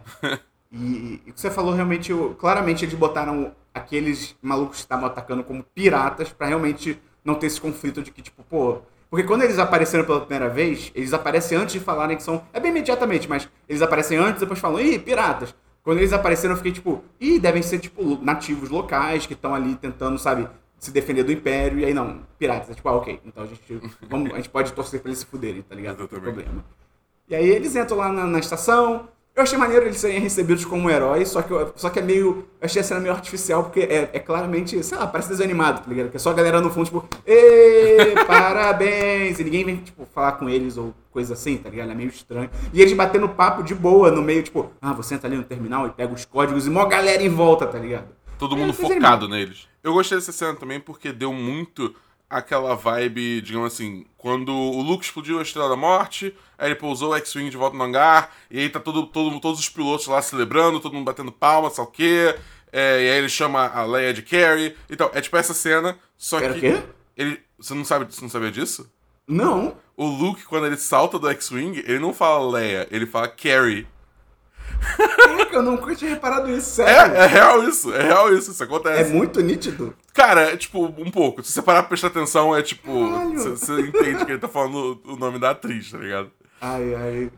E, 0.71 1.21
e 1.27 1.31
o 1.31 1.33
que 1.33 1.41
você 1.41 1.51
falou 1.51 1.73
realmente, 1.73 2.13
o- 2.13 2.35
claramente 2.35 2.85
eles 2.85 2.95
botaram 2.95 3.55
aqueles 3.73 4.37
malucos 4.43 4.77
que 4.77 4.83
estavam 4.83 5.07
atacando 5.07 5.43
como 5.43 5.63
piratas 5.75 6.29
pra 6.31 6.47
realmente 6.49 7.01
não 7.25 7.35
ter 7.35 7.47
esse 7.47 7.61
conflito 7.61 8.03
de 8.03 8.11
que, 8.11 8.21
tipo, 8.21 8.43
pô. 8.45 8.79
Porque 9.09 9.27
quando 9.27 9.43
eles 9.43 9.59
apareceram 9.59 10.05
pela 10.05 10.21
primeira 10.21 10.49
vez, 10.49 10.91
eles 10.95 11.13
aparecem 11.13 11.57
antes 11.57 11.73
de 11.73 11.81
falarem 11.81 12.17
que 12.17 12.23
são. 12.23 12.45
É 12.53 12.59
bem 12.61 12.71
imediatamente, 12.73 13.29
mas 13.29 13.49
eles 13.69 13.81
aparecem 13.81 14.19
antes 14.19 14.37
e 14.37 14.45
depois 14.45 14.59
falam, 14.59 14.81
ih, 14.81 14.99
piratas. 14.99 15.55
Quando 15.85 15.99
eles 15.99 16.13
apareceram, 16.13 16.55
eu 16.55 16.57
fiquei 16.57 16.73
tipo, 16.73 17.05
ih, 17.21 17.39
devem 17.39 17.63
ser, 17.63 17.79
tipo, 17.79 18.19
nativos 18.25 18.71
locais 18.71 19.27
que 19.27 19.35
estão 19.35 19.55
ali 19.55 19.75
tentando, 19.77 20.19
sabe, 20.19 20.49
se 20.79 20.91
defender 20.91 21.23
do 21.25 21.31
império. 21.31 21.79
E 21.79 21.85
aí, 21.85 21.93
não, 21.95 22.21
piratas. 22.39 22.71
É 22.71 22.75
tipo, 22.75 22.89
ah, 22.89 22.97
ok. 22.97 23.21
Então 23.25 23.45
a 23.45 23.47
gente, 23.47 23.81
vamos, 24.09 24.33
a 24.33 24.37
gente 24.37 24.49
pode 24.49 24.73
torcer 24.73 25.01
pra 25.01 25.11
eles 25.11 25.19
se 25.19 25.27
fuderem, 25.27 25.61
tá 25.63 25.75
ligado? 25.75 25.99
Não 26.01 26.07
tem 26.07 26.19
problema. 26.19 26.65
E 27.29 27.35
aí 27.35 27.49
eles 27.49 27.77
entram 27.77 27.99
lá 27.99 28.09
na, 28.11 28.27
na 28.27 28.39
estação. 28.39 29.09
Eu 29.37 29.43
achei 29.43 29.59
maneiro 29.59 29.85
eles 29.87 29.97
serem 29.99 30.21
recebidos 30.21 30.65
como 30.65 30.89
heróis, 30.89 31.29
só 31.29 31.43
que, 31.43 31.51
eu- 31.53 31.73
só 31.75 31.91
que 31.91 31.99
é 31.99 32.03
meio. 32.03 32.47
Eu 32.61 32.67
achei 32.67 32.81
a 32.81 32.85
cena 32.85 33.01
meio 33.01 33.13
artificial, 33.13 33.65
porque 33.65 33.81
é, 33.81 34.09
é 34.13 34.19
claramente, 34.21 34.81
sei 34.83 34.97
lá, 34.97 35.07
parece 35.07 35.29
desanimado, 35.31 35.81
tá 35.83 35.89
ligado? 35.89 36.09
Que 36.11 36.17
é 36.17 36.21
só 36.21 36.31
a 36.31 36.35
galera 36.35 36.61
no 36.61 36.71
fundo, 36.71 36.85
tipo, 36.87 37.05
Ê, 37.27 38.15
parabéns! 38.27 39.39
E 39.41 39.45
ninguém 39.45 39.65
vem, 39.65 39.77
tipo, 39.79 40.07
falar 40.15 40.33
com 40.33 40.49
eles 40.49 40.77
ou 40.77 40.95
coisa 41.15 41.33
assim, 41.35 41.57
tá 41.57 41.71
ligado? 41.71 41.93
É 41.93 41.95
meio 41.95 42.09
estranho. 42.11 42.51
E 42.73 42.83
eles 42.83 42.93
batendo 42.93 43.29
papo 43.29 43.63
de 43.63 43.75
boa 43.75 44.11
no 44.11 44.21
meio, 44.21 44.43
tipo, 44.43 44.71
ah, 44.83 44.93
você 44.93 45.15
entra 45.15 45.29
ali 45.29 45.37
no 45.37 45.45
terminal 45.45 45.87
e 45.87 45.91
pega 45.91 46.13
os 46.13 46.25
códigos 46.25 46.67
e 46.67 46.71
mó 46.71 46.85
galera 46.87 47.23
em 47.23 47.29
volta, 47.29 47.67
tá 47.67 47.79
ligado? 47.79 48.09
Todo 48.37 48.57
É, 48.57 48.59
mundo 48.59 48.73
focado 48.75 49.29
neles. 49.29 49.69
Eu 49.83 49.93
gostei 49.95 50.19
dessa 50.19 50.33
cena 50.33 50.55
também 50.57 50.81
porque 50.81 51.13
deu 51.13 51.33
muito 51.33 51.95
aquela 52.29 52.75
vibe, 52.75 53.41
digamos 53.43 53.73
assim, 53.73 54.05
quando 54.17 54.51
o 54.53 54.83
Luke 54.83 55.05
explodiu 55.05 55.39
a 55.39 55.43
Estrela 55.43 55.69
da 55.69 55.77
Morte, 55.77 56.35
aí 56.59 56.69
ele 56.69 56.75
pousou 56.75 57.13
o 57.13 57.17
X-Wing 57.17 57.49
de 57.49 57.57
volta 57.57 57.77
no 57.77 57.85
hangar, 57.85 58.33
e 58.51 58.59
aí 58.59 58.69
tá 58.69 58.81
todo, 58.81 59.07
todo, 59.07 59.39
todos 59.39 59.61
os 59.61 59.69
pilotos 59.69 60.09
lá 60.09 60.21
celebrando, 60.21 60.81
todo 60.81 60.95
mundo 60.95 61.05
batendo 61.05 61.31
palma, 61.31 61.71
sei 61.71 61.85
lá 61.85 61.89
o 61.89 61.93
quê, 61.93 62.35
é, 62.73 63.05
e 63.05 63.11
aí 63.11 63.19
ele 63.19 63.29
chama 63.29 63.69
a 63.69 63.85
Leia 63.85 64.13
de 64.13 64.23
Carrie, 64.23 64.75
então, 64.91 65.09
é 65.15 65.21
tipo 65.21 65.37
essa 65.37 65.55
cena, 65.55 65.97
só 66.19 66.41
Era 66.41 66.53
o 66.53 66.55
que... 66.55 66.73
quê? 66.73 66.83
Ele, 67.17 67.41
você 67.57 67.73
não 67.73 67.85
sabe, 67.85 68.13
você 68.13 68.21
não 68.23 68.29
sabia 68.29 68.51
disso? 68.51 68.91
Não. 69.29 69.77
O 69.97 70.07
Luke, 70.07 70.45
quando 70.45 70.67
ele 70.67 70.77
salta 70.77 71.19
do 71.19 71.29
X-Wing, 71.31 71.79
ele 71.87 71.99
não 72.01 72.13
fala 72.13 72.51
Leia, 72.51 72.87
ele 72.91 73.07
fala 73.07 73.29
Carrie. 73.29 73.87
Caraca, 74.97 75.57
eu 75.57 75.63
nunca 75.63 75.95
tinha 75.95 76.11
reparado 76.11 76.51
isso, 76.51 76.83
É, 76.83 76.87
sério. 76.87 77.15
é 77.17 77.27
real 77.27 77.63
isso, 77.69 77.95
é 77.95 78.03
real 78.03 78.35
isso, 78.35 78.51
isso 78.51 78.63
É, 78.63 78.67
acontece. 78.67 79.13
muito 79.13 79.41
nítido. 79.41 79.95
Cara, 80.13 80.53
é 80.53 80.57
tipo, 80.57 80.85
um 80.85 81.11
pouco. 81.11 81.43
Se 81.43 81.53
você 81.53 81.63
parar 81.63 81.83
pra 81.83 81.89
prestar 81.91 82.09
atenção, 82.09 82.55
é 82.55 82.63
tipo. 82.63 82.91
Você 83.35 83.81
entende 83.81 84.25
que 84.25 84.33
ele 84.33 84.39
tá 84.39 84.49
falando 84.49 85.01
o 85.05 85.17
nome 85.17 85.39
da 85.39 85.51
atriz, 85.51 85.91
tá 85.91 85.99
ligado? 85.99 86.31
Ai, 86.61 86.95
ai. 86.95 87.31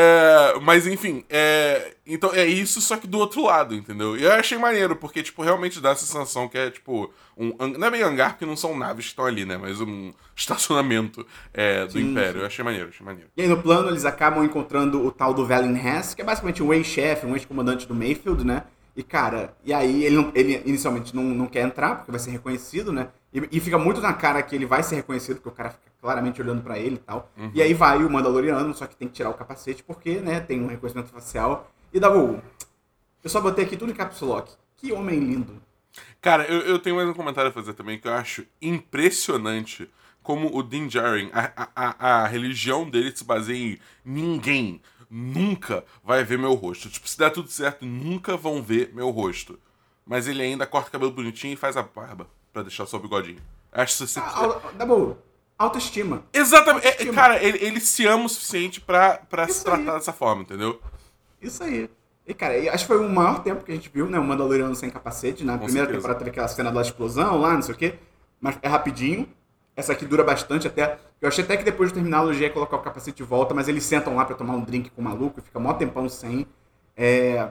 É, 0.00 0.60
mas 0.60 0.86
enfim, 0.86 1.24
é, 1.28 1.94
então 2.06 2.32
é 2.32 2.46
isso, 2.46 2.80
só 2.80 2.96
que 2.96 3.06
do 3.06 3.18
outro 3.18 3.42
lado, 3.44 3.74
entendeu? 3.74 4.16
E 4.16 4.22
eu 4.22 4.30
achei 4.32 4.56
maneiro, 4.56 4.94
porque, 4.94 5.22
tipo, 5.24 5.42
realmente 5.42 5.80
dá 5.80 5.90
essa 5.90 6.06
sensação 6.06 6.48
que 6.48 6.56
é, 6.56 6.70
tipo, 6.70 7.12
um, 7.36 7.52
não 7.76 7.88
é 7.88 7.90
bem 7.90 8.02
hangar, 8.02 8.30
porque 8.32 8.46
não 8.46 8.56
são 8.56 8.76
naves 8.78 9.06
que 9.06 9.10
estão 9.10 9.24
ali, 9.26 9.44
né? 9.44 9.56
Mas 9.56 9.80
um 9.80 10.12
estacionamento 10.36 11.26
é, 11.52 11.84
do 11.86 11.98
Sim, 11.98 12.10
Império. 12.10 12.34
sim. 12.34 12.40
Eu 12.40 12.46
achei 12.46 12.64
maneiro, 12.64 12.88
achei 12.90 13.04
maneiro. 13.04 13.28
E 13.36 13.42
aí 13.42 13.48
no 13.48 13.60
plano 13.62 13.88
eles 13.90 14.04
acabam 14.04 14.44
encontrando 14.44 15.04
o 15.04 15.10
tal 15.10 15.32
do 15.34 15.46
Valen 15.46 15.76
Hess, 15.76 16.14
que 16.14 16.22
é 16.22 16.24
basicamente 16.24 16.62
um 16.62 16.72
ex-chefe, 16.72 17.26
um 17.26 17.34
ex-comandante 17.34 17.86
do 17.86 17.94
Mayfield, 17.94 18.44
né? 18.44 18.64
E 18.96 19.02
cara, 19.02 19.56
e 19.64 19.72
aí 19.72 20.04
ele, 20.04 20.16
não- 20.16 20.32
ele 20.34 20.60
inicialmente 20.66 21.14
não, 21.14 21.22
não 21.22 21.46
quer 21.46 21.62
entrar, 21.62 21.96
porque 21.96 22.10
vai 22.10 22.20
ser 22.20 22.30
reconhecido, 22.30 22.92
né? 22.92 23.08
E, 23.32 23.48
e 23.52 23.60
fica 23.60 23.78
muito 23.78 24.00
na 24.00 24.12
cara 24.12 24.42
que 24.42 24.54
ele 24.54 24.66
vai 24.66 24.82
ser 24.82 24.96
reconhecido, 24.96 25.36
porque 25.36 25.48
o 25.48 25.52
cara 25.52 25.70
fica 25.70 25.88
claramente 26.00 26.40
olhando 26.40 26.62
pra 26.62 26.78
ele 26.78 26.96
e 26.96 26.98
tal. 26.98 27.30
E 27.54 27.62
aí 27.62 27.74
vai 27.74 28.02
o 28.02 28.10
Mandaloriano, 28.10 28.72
só 28.74 28.86
que 28.86 28.96
tem 28.96 29.08
que 29.08 29.14
tirar 29.14 29.30
o 29.30 29.34
capacete, 29.34 29.82
porque, 29.82 30.16
né, 30.20 30.40
tem 30.40 30.62
um 30.62 30.66
reconhecimento 30.66 31.10
facial. 31.10 31.70
E 31.92 32.00
dá 32.00 32.08
eu 32.08 33.30
só 33.30 33.40
botei 33.40 33.64
aqui 33.64 33.76
tudo 33.76 33.90
em 33.90 33.94
caps 33.94 34.20
lock. 34.20 34.52
Que 34.76 34.92
homem 34.92 35.18
lindo. 35.18 35.60
Cara, 36.20 36.44
eu, 36.44 36.60
eu 36.60 36.78
tenho 36.78 36.96
mais 36.96 37.08
um 37.08 37.14
comentário 37.14 37.50
a 37.50 37.52
fazer 37.52 37.74
também, 37.74 37.98
que 37.98 38.06
eu 38.06 38.14
acho 38.14 38.46
impressionante 38.62 39.90
como 40.22 40.54
o 40.56 40.62
Din 40.62 40.86
Djarin, 40.86 41.30
a, 41.32 41.52
a, 41.56 41.68
a, 41.74 42.22
a 42.22 42.26
religião 42.26 42.88
dele 42.88 43.14
se 43.14 43.24
baseia 43.24 43.74
em 43.74 43.78
ninguém 44.04 44.80
nunca 45.10 45.84
vai 46.04 46.22
ver 46.22 46.38
meu 46.38 46.54
rosto. 46.54 46.90
Tipo, 46.90 47.08
se 47.08 47.18
der 47.18 47.30
tudo 47.30 47.48
certo, 47.48 47.86
nunca 47.86 48.36
vão 48.36 48.62
ver 48.62 48.92
meu 48.94 49.10
rosto. 49.10 49.58
Mas 50.06 50.28
ele 50.28 50.42
ainda 50.42 50.66
corta 50.66 50.88
o 50.88 50.92
cabelo 50.92 51.12
bonitinho 51.12 51.54
e 51.54 51.56
faz 51.56 51.76
a 51.76 51.82
barba 51.82 52.28
pra 52.58 52.62
deixar 52.68 52.86
só 52.86 52.96
o 52.96 53.00
bigodinho. 53.00 53.38
Acho 53.72 54.04
isso 54.04 54.18
Ah, 54.20 54.38
au- 54.44 54.62
dá 54.76 54.84
bom. 54.86 55.16
Autoestima. 55.58 56.22
Exatamente. 56.32 56.84
É, 56.86 56.90
Autoestima. 56.90 57.14
cara, 57.14 57.42
ele, 57.42 57.58
ele 57.64 57.80
se 57.80 58.06
ama 58.06 58.26
o 58.26 58.28
suficiente 58.28 58.80
pra, 58.80 59.18
pra 59.28 59.48
se 59.48 59.64
tratar 59.64 59.92
aí. 59.92 59.98
dessa 59.98 60.12
forma, 60.12 60.42
entendeu? 60.42 60.80
Isso 61.40 61.62
aí. 61.62 61.90
E, 62.26 62.34
cara, 62.34 62.54
acho 62.74 62.84
que 62.84 62.92
foi 62.92 62.98
o 63.04 63.08
maior 63.08 63.42
tempo 63.42 63.64
que 63.64 63.72
a 63.72 63.74
gente 63.74 63.88
viu, 63.92 64.06
né? 64.06 64.18
O 64.18 64.24
Mandaloriano 64.24 64.74
sem 64.74 64.90
capacete. 64.90 65.44
Na 65.44 65.54
Com 65.54 65.64
primeira 65.64 65.86
certeza. 65.86 65.98
temporada 65.98 66.18
teve 66.18 66.30
aquela 66.30 66.48
cena 66.48 66.70
da 66.70 66.80
explosão 66.82 67.40
lá, 67.40 67.54
não 67.54 67.62
sei 67.62 67.74
o 67.74 67.78
quê. 67.78 67.94
Mas 68.40 68.58
é 68.62 68.68
rapidinho. 68.68 69.28
Essa 69.74 69.92
aqui 69.92 70.04
dura 70.04 70.22
bastante 70.24 70.66
até. 70.66 70.98
Eu 71.20 71.28
achei 71.28 71.42
até 71.44 71.56
que 71.56 71.64
depois 71.64 71.88
de 71.90 71.94
terminar 71.94 72.18
a 72.18 72.22
logia 72.22 72.46
ia 72.48 72.52
colocar 72.52 72.76
o 72.76 72.82
capacete 72.82 73.16
de 73.16 73.22
volta, 73.22 73.54
mas 73.54 73.68
eles 73.68 73.84
sentam 73.84 74.14
lá 74.16 74.24
pra 74.24 74.34
tomar 74.36 74.54
um 74.54 74.60
drink 74.60 74.90
com 74.90 75.00
o 75.00 75.04
maluco 75.04 75.38
e 75.40 75.42
fica 75.42 75.58
mó 75.58 75.72
tempão 75.72 76.08
sem. 76.08 76.46
É... 76.96 77.50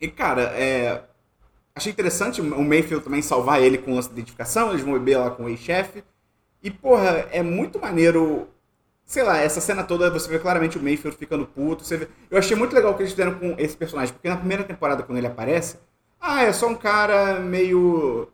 E, 0.00 0.08
cara, 0.08 0.42
é... 0.54 1.02
achei 1.74 1.92
interessante 1.92 2.40
o 2.40 2.64
Mayfield 2.64 3.04
também 3.04 3.22
salvar 3.22 3.62
ele 3.62 3.78
com 3.78 3.92
o 3.92 3.94
lance 3.94 4.08
de 4.08 4.14
identificação. 4.14 4.70
Eles 4.70 4.82
vão 4.82 4.92
beber 4.94 5.18
lá 5.18 5.30
com 5.30 5.44
o 5.44 5.48
ex-chefe. 5.48 6.04
E, 6.62 6.70
porra, 6.70 7.26
é 7.30 7.42
muito 7.42 7.78
maneiro 7.78 8.48
sei 9.10 9.24
lá, 9.24 9.38
essa 9.38 9.60
cena 9.60 9.82
toda 9.82 10.08
você 10.08 10.30
vê 10.30 10.38
claramente 10.38 10.78
o 10.78 10.82
Mayfield 10.82 11.18
ficando 11.18 11.44
puto. 11.44 11.84
Vê... 11.84 12.06
Eu 12.30 12.38
achei 12.38 12.56
muito 12.56 12.72
legal 12.72 12.92
o 12.92 12.94
que 12.94 13.02
eles 13.02 13.10
fizeram 13.10 13.34
com 13.34 13.56
esse 13.58 13.76
personagem, 13.76 14.14
porque 14.14 14.28
na 14.28 14.36
primeira 14.36 14.62
temporada, 14.62 15.02
quando 15.02 15.18
ele 15.18 15.26
aparece, 15.26 15.78
ah, 16.20 16.44
é 16.44 16.52
só 16.52 16.68
um 16.68 16.76
cara 16.76 17.40
meio. 17.40 18.28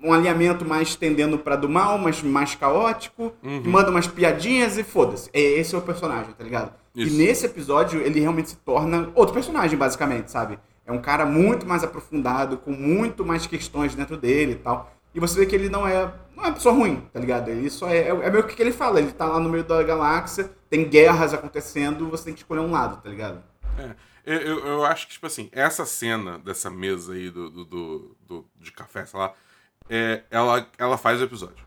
um 0.00 0.12
alinhamento 0.12 0.64
mais 0.64 0.94
tendendo 0.94 1.36
pra 1.36 1.56
do 1.56 1.68
mal, 1.68 1.98
mas 1.98 2.22
mais 2.22 2.54
caótico, 2.54 3.32
que 3.42 3.68
manda 3.68 3.90
umas 3.90 4.06
piadinhas 4.06 4.78
e 4.78 4.84
foda-se. 4.84 5.28
É, 5.32 5.40
esse 5.40 5.74
é 5.74 5.78
o 5.78 5.82
personagem, 5.82 6.32
tá 6.32 6.44
ligado? 6.44 6.72
Isso. 6.94 7.12
E 7.12 7.18
nesse 7.18 7.46
episódio 7.46 8.00
ele 8.00 8.20
realmente 8.20 8.50
se 8.50 8.56
torna 8.56 9.10
outro 9.16 9.34
personagem, 9.34 9.76
basicamente, 9.76 10.30
sabe? 10.30 10.60
É 10.86 10.92
um 10.92 11.00
cara 11.00 11.24
muito 11.24 11.66
mais 11.66 11.84
aprofundado, 11.84 12.56
com 12.58 12.72
muito 12.72 13.24
mais 13.24 13.46
questões 13.46 13.94
dentro 13.94 14.16
dele 14.16 14.52
e 14.52 14.56
tal. 14.56 14.92
E 15.14 15.20
você 15.20 15.38
vê 15.40 15.46
que 15.46 15.54
ele 15.54 15.68
não 15.68 15.86
é, 15.86 16.04
não 16.36 16.44
é 16.44 16.48
uma 16.48 16.52
pessoa 16.52 16.74
ruim, 16.74 17.00
tá 17.12 17.18
ligado? 17.20 17.48
Ele 17.48 17.68
só 17.70 17.88
é, 17.88 17.98
é, 17.98 18.08
é 18.08 18.30
meio 18.30 18.44
que 18.46 18.60
ele 18.60 18.72
fala, 18.72 19.00
ele 19.00 19.12
tá 19.12 19.26
lá 19.26 19.38
no 19.40 19.48
meio 19.48 19.64
da 19.64 19.82
galáxia, 19.82 20.50
tem 20.68 20.88
guerras 20.88 21.34
acontecendo, 21.34 22.08
você 22.08 22.24
tem 22.24 22.34
que 22.34 22.40
escolher 22.40 22.60
um 22.60 22.70
lado, 22.70 23.00
tá 23.02 23.08
ligado? 23.08 23.42
É. 23.78 23.94
Eu, 24.24 24.36
eu, 24.40 24.66
eu 24.66 24.84
acho 24.84 25.06
que, 25.06 25.14
tipo 25.14 25.26
assim, 25.26 25.48
essa 25.50 25.84
cena 25.86 26.38
dessa 26.38 26.70
mesa 26.70 27.14
aí 27.14 27.30
do, 27.30 27.48
do, 27.50 27.64
do- 27.64 28.16
do- 28.26 28.46
de 28.60 28.70
café, 28.70 29.04
sei 29.06 29.18
lá, 29.18 29.32
é, 29.88 30.22
ela, 30.30 30.66
ela 30.78 30.98
faz 30.98 31.20
o 31.20 31.24
episódio. 31.24 31.64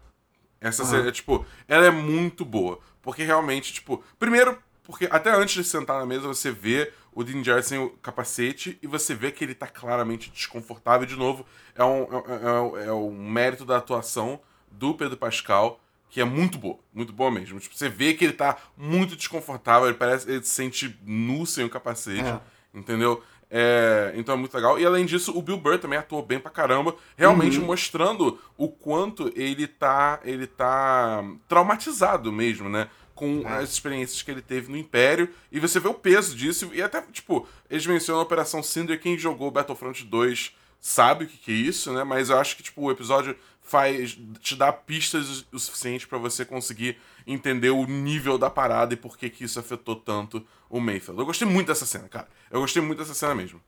Essa 0.61 0.83
Aham. 0.83 0.91
cena, 0.91 1.11
tipo, 1.11 1.45
ela 1.67 1.85
é 1.85 1.91
muito 1.91 2.45
boa. 2.45 2.79
Porque 3.01 3.23
realmente, 3.23 3.73
tipo, 3.73 4.01
primeiro, 4.17 4.57
porque 4.83 5.09
até 5.11 5.31
antes 5.31 5.55
de 5.55 5.63
sentar 5.69 5.99
na 5.99 6.05
mesa, 6.05 6.27
você 6.27 6.51
vê 6.51 6.93
o 7.15 7.23
Din 7.23 7.41
Djarin 7.41 7.61
sem 7.61 7.79
o 7.79 7.89
capacete 8.01 8.77
e 8.81 8.87
você 8.87 9.13
vê 9.15 9.31
que 9.31 9.43
ele 9.43 9.53
tá 9.55 9.67
claramente 9.67 10.29
desconfortável. 10.31 11.05
De 11.07 11.15
novo, 11.15 11.45
é 11.75 11.83
um, 11.83 12.03
é, 12.03 12.83
é- 12.83 12.87
é 12.87 12.93
um 12.93 13.11
mérito 13.11 13.65
da 13.65 13.77
atuação 13.77 14.39
do 14.71 14.93
Pedro 14.93 15.17
Pascal, 15.17 15.79
que 16.09 16.21
é 16.21 16.23
muito 16.25 16.57
boa, 16.57 16.77
muito 16.93 17.11
boa 17.13 17.31
mesmo. 17.31 17.59
Tipo, 17.59 17.75
você 17.75 17.89
vê 17.89 18.13
que 18.13 18.23
ele 18.25 18.33
tá 18.33 18.57
muito 18.77 19.15
desconfortável, 19.15 19.87
ele 19.87 19.97
parece, 19.97 20.29
ele 20.29 20.43
se 20.43 20.49
sente 20.49 20.97
nu 21.05 21.45
sem 21.45 21.65
o 21.65 21.69
capacete, 21.69 22.21
É. 22.21 22.39
entendeu? 22.73 23.23
É, 23.55 24.13
então 24.15 24.33
é 24.33 24.37
muito 24.37 24.53
legal. 24.55 24.79
E 24.79 24.85
além 24.85 25.05
disso, 25.05 25.31
o 25.37 25.41
Bill 25.41 25.57
Burr 25.57 25.77
também 25.77 25.99
atuou 25.99 26.23
bem 26.25 26.39
pra 26.39 26.49
caramba, 26.49 26.95
realmente 27.15 27.59
Uhum. 27.59 27.65
mostrando 27.65 28.39
o 28.57 28.67
quanto 28.67 29.31
ele 29.35 29.67
tá, 29.67 30.19
ele 30.23 30.47
tá 30.47 31.23
traumatizado 31.47 32.31
mesmo, 32.31 32.67
né? 32.67 32.89
Com 33.15 33.43
É. 33.45 33.57
as 33.57 33.69
experiências 33.71 34.21
que 34.21 34.31
ele 34.31 34.41
teve 34.41 34.71
no 34.71 34.77
Império. 34.77 35.29
E 35.51 35.59
você 35.59 35.79
vê 35.79 35.87
o 35.87 35.93
peso 35.93 36.35
disso. 36.35 36.69
E 36.73 36.81
até, 36.81 37.01
tipo, 37.11 37.47
eles 37.69 37.85
mencionam 37.85 38.21
a 38.21 38.23
Operação 38.23 38.63
Cinder. 38.63 38.99
Quem 38.99 39.17
jogou 39.17 39.51
Battlefront 39.51 40.03
2 40.05 40.55
sabe 40.81 41.25
o 41.25 41.27
que, 41.27 41.37
que 41.37 41.51
é 41.51 41.55
isso, 41.55 41.93
né? 41.93 42.03
Mas 42.03 42.29
eu 42.29 42.37
acho 42.37 42.57
que, 42.57 42.63
tipo, 42.63 42.81
o 42.81 42.91
episódio 42.91 43.35
faz 43.61 44.17
te 44.41 44.55
dá 44.57 44.73
pistas 44.73 45.45
o 45.51 45.57
suficiente 45.57 46.05
pra 46.05 46.17
você 46.17 46.43
conseguir 46.43 46.97
entender 47.25 47.69
o 47.69 47.85
nível 47.85 48.37
da 48.37 48.49
parada 48.49 48.93
e 48.93 48.97
por 48.97 49.17
que 49.17 49.29
que 49.29 49.45
isso 49.45 49.57
afetou 49.57 49.95
tanto 49.95 50.45
o 50.69 50.81
Mayfield. 50.81 51.17
Eu 51.19 51.25
gostei 51.25 51.47
muito 51.47 51.67
dessa 51.67 51.85
cena, 51.85 52.09
cara. 52.09 52.27
Eu 52.51 52.59
gostei 52.59 52.81
muito 52.81 52.99
dessa 52.99 53.13
cena 53.13 53.33
mesmo. 53.33 53.61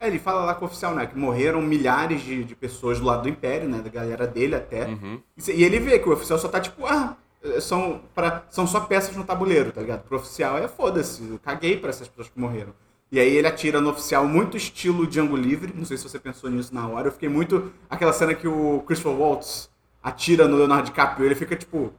É, 0.00 0.08
ele 0.08 0.18
fala 0.18 0.44
lá 0.44 0.54
com 0.56 0.64
o 0.64 0.68
oficial, 0.68 0.92
né, 0.96 1.06
que 1.06 1.16
morreram 1.16 1.62
milhares 1.62 2.20
de, 2.24 2.42
de 2.42 2.56
pessoas 2.56 2.98
do 2.98 3.06
lado 3.06 3.22
do 3.22 3.28
Império, 3.28 3.68
né, 3.68 3.78
da 3.78 3.88
galera 3.88 4.26
dele 4.26 4.56
até. 4.56 4.86
Uhum. 4.86 5.22
E 5.38 5.52
E 5.52 5.62
ele 5.62 5.78
vê 5.78 6.00
que 6.00 6.08
o 6.08 6.12
oficial 6.12 6.40
só 6.40 6.48
tá 6.48 6.60
tipo, 6.60 6.84
ah, 6.84 7.16
são, 7.60 8.02
pra, 8.14 8.44
são 8.50 8.66
só 8.66 8.80
peças 8.80 9.16
no 9.16 9.24
tabuleiro, 9.24 9.72
tá 9.72 9.80
ligado? 9.80 10.02
Pro 10.02 10.16
oficial 10.16 10.58
é 10.58 10.68
foda-se, 10.68 11.22
eu 11.28 11.38
caguei 11.38 11.76
pra 11.76 11.90
essas 11.90 12.08
pessoas 12.08 12.28
que 12.28 12.38
morreram. 12.38 12.72
E 13.10 13.20
aí 13.20 13.36
ele 13.36 13.46
atira 13.46 13.80
no 13.80 13.90
oficial 13.90 14.26
muito 14.26 14.56
estilo 14.56 15.06
Django 15.06 15.36
Livre, 15.36 15.72
não 15.74 15.84
sei 15.84 15.96
se 15.96 16.04
você 16.04 16.18
pensou 16.18 16.48
nisso 16.48 16.74
na 16.74 16.86
hora, 16.88 17.08
eu 17.08 17.12
fiquei 17.12 17.28
muito... 17.28 17.72
Aquela 17.90 18.12
cena 18.12 18.34
que 18.34 18.48
o 18.48 18.82
Christopher 18.86 19.18
Waltz 19.18 19.70
atira 20.02 20.48
no 20.48 20.56
Leonardo 20.56 20.86
DiCaprio, 20.86 21.26
ele 21.26 21.34
fica 21.34 21.54
tipo... 21.54 21.92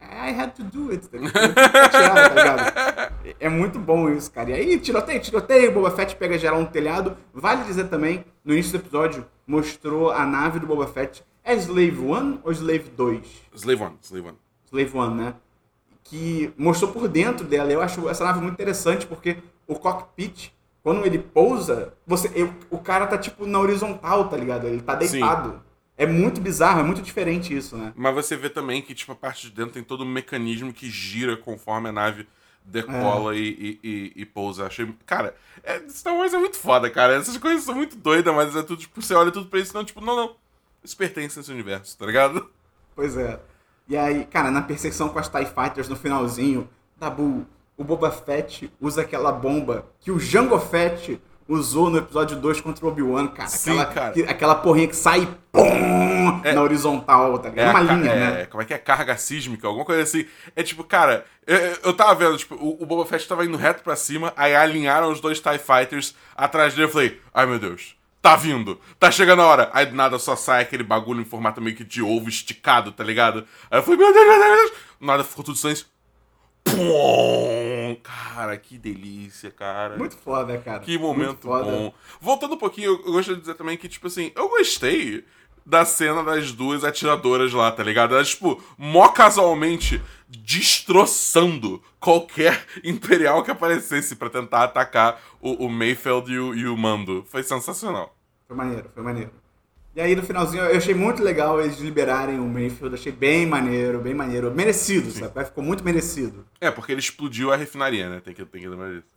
I 0.00 0.30
had 0.30 0.50
to 0.52 0.64
do 0.64 0.90
it, 0.90 1.08
tá 1.08 1.18
ligado? 1.18 1.54
Tá? 1.54 3.12
É 3.40 3.48
muito 3.48 3.78
bom 3.78 4.08
isso, 4.08 4.30
cara. 4.30 4.50
E 4.50 4.54
aí, 4.54 4.78
tiroteio, 4.78 5.20
tiroteio, 5.20 5.72
Boba 5.72 5.90
Fett 5.90 6.14
pega 6.16 6.38
geral 6.38 6.60
no 6.60 6.68
telhado. 6.68 7.16
Vale 7.34 7.64
dizer 7.64 7.88
também, 7.88 8.24
no 8.44 8.52
início 8.52 8.72
do 8.72 8.82
episódio, 8.82 9.26
mostrou 9.46 10.10
a 10.10 10.24
nave 10.24 10.58
do 10.60 10.66
Boba 10.66 10.86
Fett. 10.86 11.24
É 11.44 11.54
Slave 11.54 11.98
1 11.98 12.40
ou 12.42 12.52
Slave 12.52 12.90
2? 12.96 13.26
Slave 13.54 13.82
One, 13.82 13.96
Slave 14.00 14.28
One. 14.28 14.38
Slave 14.78 14.96
One, 14.96 15.14
né? 15.22 15.34
Que 16.04 16.52
mostrou 16.56 16.92
por 16.92 17.08
dentro 17.08 17.44
dela. 17.46 17.70
Eu 17.72 17.82
acho 17.82 18.08
essa 18.08 18.24
nave 18.24 18.40
muito 18.40 18.54
interessante 18.54 19.06
porque 19.06 19.38
o 19.66 19.74
cockpit, 19.76 20.50
quando 20.82 21.04
ele 21.04 21.18
pousa, 21.18 21.94
você, 22.06 22.30
eu- 22.34 22.52
o 22.70 22.78
cara 22.78 23.06
tá 23.06 23.18
tipo 23.18 23.44
na 23.46 23.58
horizontal, 23.58 24.28
tá 24.28 24.36
ligado? 24.36 24.66
Ele 24.66 24.80
tá 24.82 24.94
deitado. 24.94 25.62
É 25.98 26.06
muito 26.06 26.40
bizarro, 26.40 26.80
é 26.80 26.82
muito 26.82 27.00
diferente 27.02 27.56
isso, 27.56 27.76
né? 27.76 27.92
Mas 27.96 28.14
você 28.14 28.36
vê 28.36 28.50
também 28.50 28.82
que, 28.82 28.94
tipo, 28.94 29.10
a 29.12 29.16
parte 29.16 29.48
de 29.48 29.56
dentro 29.56 29.72
tem 29.72 29.82
todo 29.82 30.04
um 30.04 30.08
mecanismo 30.08 30.72
que 30.72 30.90
gira 30.90 31.36
conforme 31.38 31.88
a 31.88 31.92
nave 31.92 32.28
decola 32.64 33.34
e, 33.34 33.40
e, 33.48 33.80
e- 33.82 34.12
e 34.16 34.26
pousa. 34.26 34.66
Achei. 34.66 34.92
Cara, 35.06 35.34
é, 35.64 35.80
Star 35.88 36.14
Wars 36.14 36.34
é 36.34 36.38
muito 36.38 36.56
foda, 36.58 36.90
cara. 36.90 37.14
Essas 37.14 37.38
coisas 37.38 37.64
são 37.64 37.74
muito 37.74 37.96
doidas, 37.96 38.34
mas 38.34 38.54
é 38.54 38.62
tudo, 38.62 38.78
tipo, 38.80 39.00
você 39.00 39.14
olha 39.14 39.30
tudo 39.32 39.46
pra 39.48 39.58
isso 39.58 39.72
não, 39.74 39.84
tipo, 39.84 40.00
não, 40.04 40.14
não. 40.14 40.36
Isso 40.84 40.96
pertence 40.96 41.38
a 41.38 41.42
esse 41.42 41.50
universo, 41.50 41.96
tá 41.96 42.04
ligado? 42.06 42.48
Pois 42.94 43.16
é. 43.16 43.40
E 43.88 43.96
aí, 43.96 44.24
cara, 44.24 44.50
na 44.50 44.62
perseguição 44.62 45.08
com 45.08 45.18
as 45.18 45.28
TIE 45.28 45.46
Fighters 45.46 45.88
no 45.88 45.96
finalzinho, 45.96 46.68
Dabu, 46.98 47.46
o 47.76 47.84
Boba 47.84 48.10
Fett 48.10 48.72
usa 48.80 49.02
aquela 49.02 49.30
bomba 49.30 49.86
que 50.00 50.10
o 50.10 50.18
Jango 50.18 50.58
Fett 50.58 51.20
usou 51.48 51.88
no 51.90 51.98
episódio 51.98 52.36
2 52.36 52.60
contra 52.60 52.84
o 52.84 52.88
Obi-Wan, 52.88 53.28
cara. 53.28 53.48
Sim, 53.48 53.70
aquela, 53.78 53.86
cara. 53.86 54.12
que- 54.12 54.22
aquela 54.22 54.54
porrinha 54.56 54.88
que 54.88 54.96
sai 54.96 55.28
pum, 55.52 56.40
na 56.52 56.60
horizontal, 56.62 57.38
tá 57.38 57.50
ligado? 57.50 57.68
a 57.68 57.70
uma 57.80 57.86
ca- 57.86 57.94
linha, 57.94 58.10
é, 58.10 58.18
né? 58.38 58.46
Como 58.46 58.62
é 58.62 58.64
que 58.64 58.74
é? 58.74 58.78
Carga 58.78 59.16
sísmica, 59.16 59.68
alguma 59.68 59.84
coisa 59.84 60.02
assim. 60.02 60.26
É 60.56 60.62
tipo, 60.64 60.82
cara, 60.82 61.24
eu, 61.46 61.56
eu 61.84 61.92
tava 61.92 62.14
vendo, 62.16 62.36
tipo, 62.36 62.56
o, 62.56 62.82
o 62.82 62.86
Boba 62.86 63.06
Fett 63.06 63.28
tava 63.28 63.44
indo 63.44 63.56
reto 63.56 63.84
pra 63.84 63.94
cima, 63.94 64.32
aí 64.36 64.56
alinharam 64.56 65.12
os 65.12 65.20
dois 65.20 65.38
TIE 65.38 65.58
Fighters 65.58 66.16
atrás 66.36 66.74
dele. 66.74 66.86
Eu 66.86 66.92
falei, 66.92 67.20
ai 67.32 67.46
meu 67.46 67.60
Deus, 67.60 67.94
tá 68.26 68.34
vindo, 68.34 68.80
tá 68.98 69.08
chegando 69.08 69.40
a 69.40 69.46
hora. 69.46 69.70
Aí 69.72 69.86
do 69.86 69.94
nada 69.94 70.18
só 70.18 70.34
sai 70.34 70.62
aquele 70.62 70.82
bagulho 70.82 71.20
em 71.20 71.24
formato 71.24 71.60
meio 71.60 71.76
que 71.76 71.84
de 71.84 72.02
ovo 72.02 72.28
esticado, 72.28 72.90
tá 72.90 73.04
ligado? 73.04 73.46
Aí 73.70 73.78
eu 73.78 73.84
falei, 73.84 74.00
meu 74.00 74.12
Deus, 74.12 74.26
meu 74.26 74.38
Deus, 74.38 74.48
meu 74.48 74.56
Deus. 74.56 74.70
Do 74.98 75.06
nada 75.06 75.22
ficou 75.22 75.44
tudo 75.44 75.56
silêncio. 75.56 75.86
Pum! 76.64 77.96
Cara, 78.02 78.56
que 78.56 78.76
delícia, 78.76 79.52
cara. 79.52 79.96
Muito 79.96 80.16
foda, 80.16 80.58
cara. 80.58 80.80
Que 80.80 80.98
momento 80.98 81.46
bom. 81.46 81.94
Voltando 82.20 82.56
um 82.56 82.58
pouquinho, 82.58 83.00
eu 83.06 83.12
gostaria 83.12 83.36
de 83.36 83.42
dizer 83.42 83.54
também 83.54 83.76
que, 83.76 83.88
tipo 83.88 84.08
assim, 84.08 84.32
eu 84.34 84.48
gostei 84.48 85.24
da 85.64 85.84
cena 85.84 86.24
das 86.24 86.50
duas 86.50 86.82
atiradoras 86.82 87.52
lá, 87.52 87.70
tá 87.70 87.84
ligado? 87.84 88.16
Elas, 88.16 88.30
tipo, 88.30 88.60
mó 88.76 89.06
casualmente 89.08 90.02
destroçando 90.28 91.80
qualquer 92.00 92.66
imperial 92.82 93.44
que 93.44 93.52
aparecesse 93.52 94.16
para 94.16 94.30
tentar 94.30 94.64
atacar 94.64 95.22
o, 95.40 95.66
o 95.66 95.70
Mayfeld 95.70 96.32
e 96.32 96.38
o, 96.40 96.54
e 96.56 96.66
o 96.66 96.76
Mando. 96.76 97.24
Foi 97.28 97.44
sensacional. 97.44 98.15
Foi 98.46 98.56
maneiro, 98.56 98.90
foi 98.94 99.02
maneiro. 99.02 99.30
E 99.94 100.00
aí 100.00 100.14
no 100.14 100.22
finalzinho 100.22 100.62
eu 100.62 100.76
achei 100.76 100.94
muito 100.94 101.22
legal 101.22 101.60
eles 101.60 101.78
liberarem 101.78 102.38
o 102.38 102.46
Mayfield, 102.46 102.94
achei 102.94 103.10
bem 103.10 103.46
maneiro, 103.46 103.98
bem 103.98 104.12
maneiro. 104.12 104.52
Merecido, 104.54 105.10
Sim. 105.10 105.20
sabe? 105.20 105.44
Ficou 105.46 105.64
muito 105.64 105.82
merecido. 105.82 106.44
É, 106.60 106.70
porque 106.70 106.92
ele 106.92 107.00
explodiu 107.00 107.50
a 107.50 107.56
refinaria, 107.56 108.10
né? 108.10 108.20
Tem 108.20 108.34
que, 108.34 108.44
tem 108.44 108.60
que 108.60 108.68
lembrar 108.68 108.90
disso. 108.90 109.16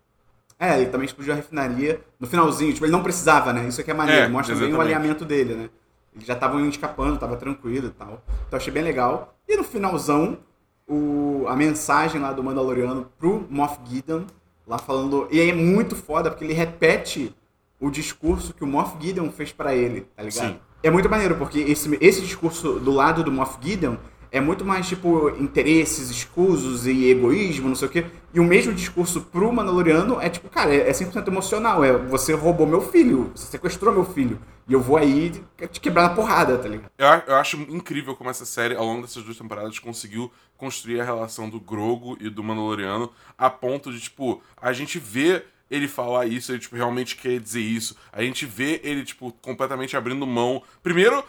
É, 0.57 0.79
ele 0.79 0.89
também 0.89 1.05
explodiu 1.05 1.33
a 1.33 1.35
refinaria 1.35 2.01
no 2.19 2.27
finalzinho. 2.27 2.73
Tipo, 2.73 2.85
ele 2.85 2.91
não 2.91 3.03
precisava, 3.03 3.51
né? 3.51 3.67
Isso 3.67 3.81
aqui 3.81 3.91
é 3.91 3.93
maneiro. 3.93 4.21
É, 4.21 4.27
Mostra 4.29 4.53
exatamente. 4.53 4.71
bem 4.71 4.79
o 4.79 4.81
alinhamento 4.81 5.25
dele, 5.25 5.53
né? 5.53 5.69
Eles 6.15 6.25
já 6.25 6.33
estavam 6.33 6.67
escapando, 6.67 7.19
tava 7.19 7.35
tranquilo 7.35 7.87
e 7.87 7.91
tal. 7.91 8.23
Então 8.47 8.57
achei 8.57 8.71
bem 8.71 8.83
legal. 8.83 9.35
E 9.47 9.57
no 9.57 9.63
finalzão, 9.63 10.37
o, 10.87 11.45
a 11.47 11.55
mensagem 11.55 12.21
lá 12.21 12.31
do 12.31 12.41
Mandaloriano 12.43 13.11
pro 13.17 13.45
Moff 13.49 13.79
Gideon, 13.85 14.23
lá 14.65 14.77
falando... 14.77 15.27
E 15.29 15.39
aí 15.39 15.49
é 15.49 15.53
muito 15.53 15.95
foda, 15.95 16.29
porque 16.29 16.45
ele 16.45 16.53
repete 16.53 17.35
o 17.79 17.89
discurso 17.89 18.53
que 18.53 18.63
o 18.63 18.67
Moff 18.67 18.95
Gideon 18.99 19.31
fez 19.31 19.51
para 19.51 19.75
ele, 19.75 20.01
tá 20.15 20.23
ligado? 20.23 20.53
Sim. 20.53 20.59
É 20.81 20.89
muito 20.89 21.09
maneiro, 21.09 21.35
porque 21.35 21.59
esse, 21.59 21.97
esse 21.99 22.21
discurso 22.21 22.79
do 22.79 22.91
lado 22.91 23.23
do 23.23 23.31
Moff 23.31 23.57
Gideon 23.61 23.95
é 24.31 24.39
muito 24.39 24.63
mais, 24.63 24.87
tipo, 24.87 25.29
interesses 25.41 26.09
escusos 26.09 26.85
e 26.85 27.09
egoísmo, 27.09 27.67
não 27.67 27.75
sei 27.75 27.87
o 27.87 27.91
quê. 27.91 28.05
E 28.33 28.39
o 28.39 28.43
mesmo 28.43 28.73
discurso 28.73 29.21
pro 29.21 29.51
Mandaloriano 29.51 30.21
é, 30.21 30.29
tipo, 30.29 30.47
cara, 30.49 30.73
é 30.73 30.91
100% 30.91 31.27
emocional. 31.27 31.83
É, 31.83 31.97
você 31.97 32.33
roubou 32.33 32.67
meu 32.67 32.81
filho, 32.81 33.31
você 33.35 33.47
sequestrou 33.47 33.93
meu 33.93 34.05
filho. 34.05 34.39
E 34.67 34.73
eu 34.73 34.79
vou 34.79 34.97
aí 34.97 35.31
te 35.71 35.79
quebrar 35.79 36.03
na 36.03 36.15
porrada, 36.15 36.57
tá 36.59 36.69
ligado? 36.69 36.91
Eu, 36.95 37.07
eu 37.25 37.35
acho 37.37 37.57
incrível 37.69 38.15
como 38.15 38.29
essa 38.29 38.45
série, 38.45 38.75
ao 38.75 38.85
longo 38.85 39.01
dessas 39.01 39.23
duas 39.23 39.37
temporadas, 39.37 39.79
conseguiu 39.79 40.31
construir 40.55 41.01
a 41.01 41.03
relação 41.03 41.49
do 41.49 41.59
Grogo 41.59 42.15
e 42.19 42.29
do 42.29 42.43
Mandaloriano 42.43 43.11
a 43.35 43.49
ponto 43.49 43.91
de, 43.91 43.99
tipo, 43.99 44.43
a 44.61 44.71
gente 44.71 44.99
vê 44.99 45.43
ele 45.69 45.87
falar 45.87 46.25
isso, 46.25 46.51
ele, 46.51 46.59
tipo, 46.59 46.75
realmente 46.75 47.15
quer 47.15 47.39
dizer 47.39 47.61
isso. 47.61 47.95
A 48.11 48.23
gente 48.23 48.45
vê 48.45 48.81
ele, 48.83 49.03
tipo, 49.03 49.31
completamente 49.33 49.95
abrindo 49.95 50.25
mão. 50.25 50.63
Primeiro, 50.81 51.23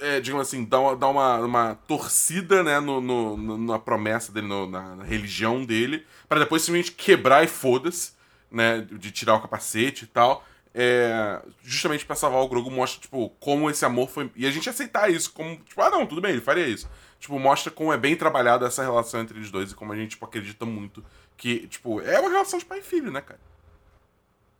é, 0.00 0.20
digamos 0.20 0.46
assim, 0.46 0.64
dá 0.64 0.80
uma, 0.80 0.96
dá 0.96 1.08
uma, 1.08 1.36
uma 1.38 1.74
torcida, 1.86 2.62
né, 2.62 2.80
no, 2.80 3.00
no, 3.00 3.58
na 3.58 3.78
promessa 3.78 4.32
dele, 4.32 4.46
no, 4.46 4.66
na, 4.66 4.96
na, 4.96 5.04
religião 5.04 5.64
dele, 5.64 6.06
para 6.28 6.40
depois 6.40 6.62
simplesmente 6.62 6.92
quebrar 6.92 7.44
e 7.44 7.48
foda-se, 7.48 8.12
né, 8.50 8.86
de 8.90 9.10
tirar 9.10 9.34
o 9.34 9.40
capacete 9.40 10.04
e 10.04 10.08
tal. 10.08 10.44
É, 10.72 11.42
justamente 11.64 12.06
para 12.06 12.14
salvar 12.14 12.42
o 12.42 12.48
Grogu 12.48 12.70
mostra, 12.70 13.00
tipo, 13.00 13.28
como 13.40 13.68
esse 13.68 13.84
amor 13.84 14.08
foi... 14.08 14.30
E 14.36 14.46
a 14.46 14.50
gente 14.52 14.70
aceitar 14.70 15.10
isso 15.10 15.32
como, 15.32 15.56
tipo, 15.56 15.82
ah, 15.82 15.90
não, 15.90 16.06
tudo 16.06 16.20
bem, 16.20 16.32
ele 16.32 16.40
faria 16.40 16.66
isso. 16.66 16.88
Tipo, 17.18 17.38
mostra 17.38 17.72
como 17.72 17.92
é 17.92 17.98
bem 17.98 18.14
trabalhada 18.14 18.66
essa 18.66 18.82
relação 18.82 19.20
entre 19.20 19.36
eles 19.36 19.50
dois 19.50 19.72
e 19.72 19.74
como 19.74 19.92
a 19.92 19.96
gente, 19.96 20.10
tipo, 20.10 20.24
acredita 20.24 20.64
muito 20.64 21.04
que, 21.36 21.66
tipo, 21.66 22.00
é 22.00 22.20
uma 22.20 22.30
relação 22.30 22.58
de 22.58 22.64
pai 22.64 22.78
e 22.78 22.82
filho, 22.82 23.10
né, 23.10 23.20
cara? 23.20 23.40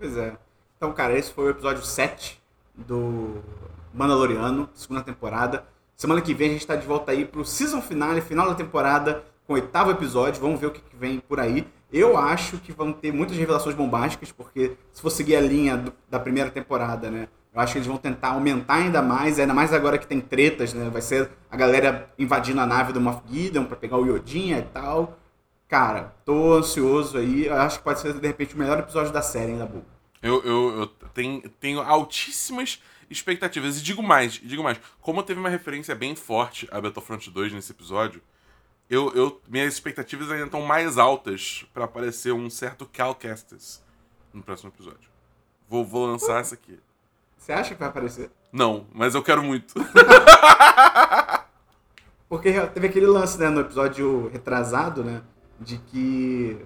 Pois 0.00 0.16
é. 0.16 0.32
Então, 0.78 0.94
cara, 0.94 1.12
esse 1.12 1.30
foi 1.30 1.44
o 1.44 1.50
episódio 1.50 1.84
7 1.84 2.40
do 2.74 3.42
Mandaloriano, 3.92 4.66
segunda 4.72 5.02
temporada. 5.02 5.66
Semana 5.94 6.22
que 6.22 6.32
vem 6.32 6.48
a 6.48 6.52
gente 6.54 6.66
tá 6.66 6.74
de 6.74 6.86
volta 6.86 7.12
aí 7.12 7.26
pro 7.26 7.44
season 7.44 7.82
finale, 7.82 8.22
final 8.22 8.48
da 8.48 8.54
temporada, 8.54 9.22
com 9.46 9.52
o 9.52 9.56
oitavo 9.56 9.90
episódio. 9.90 10.40
Vamos 10.40 10.58
ver 10.58 10.68
o 10.68 10.70
que, 10.70 10.80
vem 10.96 11.20
por 11.20 11.38
aí. 11.38 11.66
Eu 11.92 12.16
acho 12.16 12.56
que 12.56 12.72
vão 12.72 12.94
ter 12.94 13.12
muitas 13.12 13.36
revelações 13.36 13.76
bombásticas, 13.76 14.32
porque 14.32 14.74
se 14.90 15.02
for 15.02 15.10
seguir 15.10 15.36
a 15.36 15.40
linha 15.42 15.76
do, 15.76 15.92
da 16.08 16.18
primeira 16.18 16.50
temporada, 16.50 17.10
né? 17.10 17.28
Eu 17.52 17.60
acho 17.60 17.72
que 17.74 17.78
eles 17.80 17.88
vão 17.88 17.98
tentar 17.98 18.28
aumentar 18.28 18.76
ainda 18.76 19.02
mais, 19.02 19.38
ainda 19.38 19.52
mais 19.52 19.70
agora 19.70 19.98
que 19.98 20.06
tem 20.06 20.18
tretas, 20.18 20.72
né? 20.72 20.88
Vai 20.88 21.02
ser 21.02 21.28
a 21.50 21.56
galera 21.58 22.10
invadindo 22.18 22.62
a 22.62 22.64
nave 22.64 22.94
do 22.94 23.02
Moff 23.02 23.20
Gideon 23.30 23.66
pra 23.66 23.76
pegar 23.76 23.98
o 23.98 24.06
Yodinha 24.06 24.60
e 24.60 24.62
tal. 24.62 25.18
Cara, 25.70 26.12
tô 26.24 26.54
ansioso 26.54 27.16
aí. 27.16 27.46
Eu 27.46 27.54
acho 27.54 27.78
que 27.78 27.84
pode 27.84 28.00
ser, 28.00 28.12
de 28.12 28.26
repente, 28.26 28.56
o 28.56 28.58
melhor 28.58 28.80
episódio 28.80 29.12
da 29.12 29.22
série 29.22 29.52
ainda, 29.52 29.66
Bu. 29.66 29.84
Eu, 30.20 30.42
eu, 30.42 30.80
eu 30.80 30.86
tenho, 31.14 31.48
tenho 31.48 31.80
altíssimas 31.80 32.82
expectativas. 33.08 33.78
E 33.78 33.82
digo 33.82 34.02
mais, 34.02 34.32
digo 34.32 34.64
mais. 34.64 34.80
Como 35.00 35.22
teve 35.22 35.38
uma 35.38 35.48
referência 35.48 35.94
bem 35.94 36.16
forte 36.16 36.66
a 36.72 36.80
Battlefront 36.80 37.30
2 37.30 37.52
nesse 37.52 37.70
episódio, 37.70 38.20
eu, 38.90 39.12
eu, 39.14 39.40
minhas 39.46 39.72
expectativas 39.72 40.28
ainda 40.32 40.46
estão 40.46 40.60
mais 40.60 40.98
altas 40.98 41.64
para 41.72 41.84
aparecer 41.84 42.32
um 42.32 42.50
certo 42.50 42.84
Cal 42.92 43.14
Kestis 43.14 43.80
no 44.34 44.42
próximo 44.42 44.72
episódio. 44.74 45.08
Vou, 45.68 45.84
vou 45.84 46.04
lançar 46.04 46.40
essa 46.40 46.56
aqui. 46.56 46.80
Você 47.38 47.52
acha 47.52 47.74
que 47.74 47.80
vai 47.80 47.90
aparecer? 47.90 48.28
Não, 48.52 48.88
mas 48.92 49.14
eu 49.14 49.22
quero 49.22 49.40
muito. 49.40 49.74
Porque 52.28 52.60
teve 52.74 52.88
aquele 52.88 53.06
lance, 53.06 53.38
né, 53.38 53.48
no 53.48 53.60
episódio 53.60 54.28
retrasado, 54.32 55.04
né? 55.04 55.22
De 55.60 55.78
que 55.78 56.56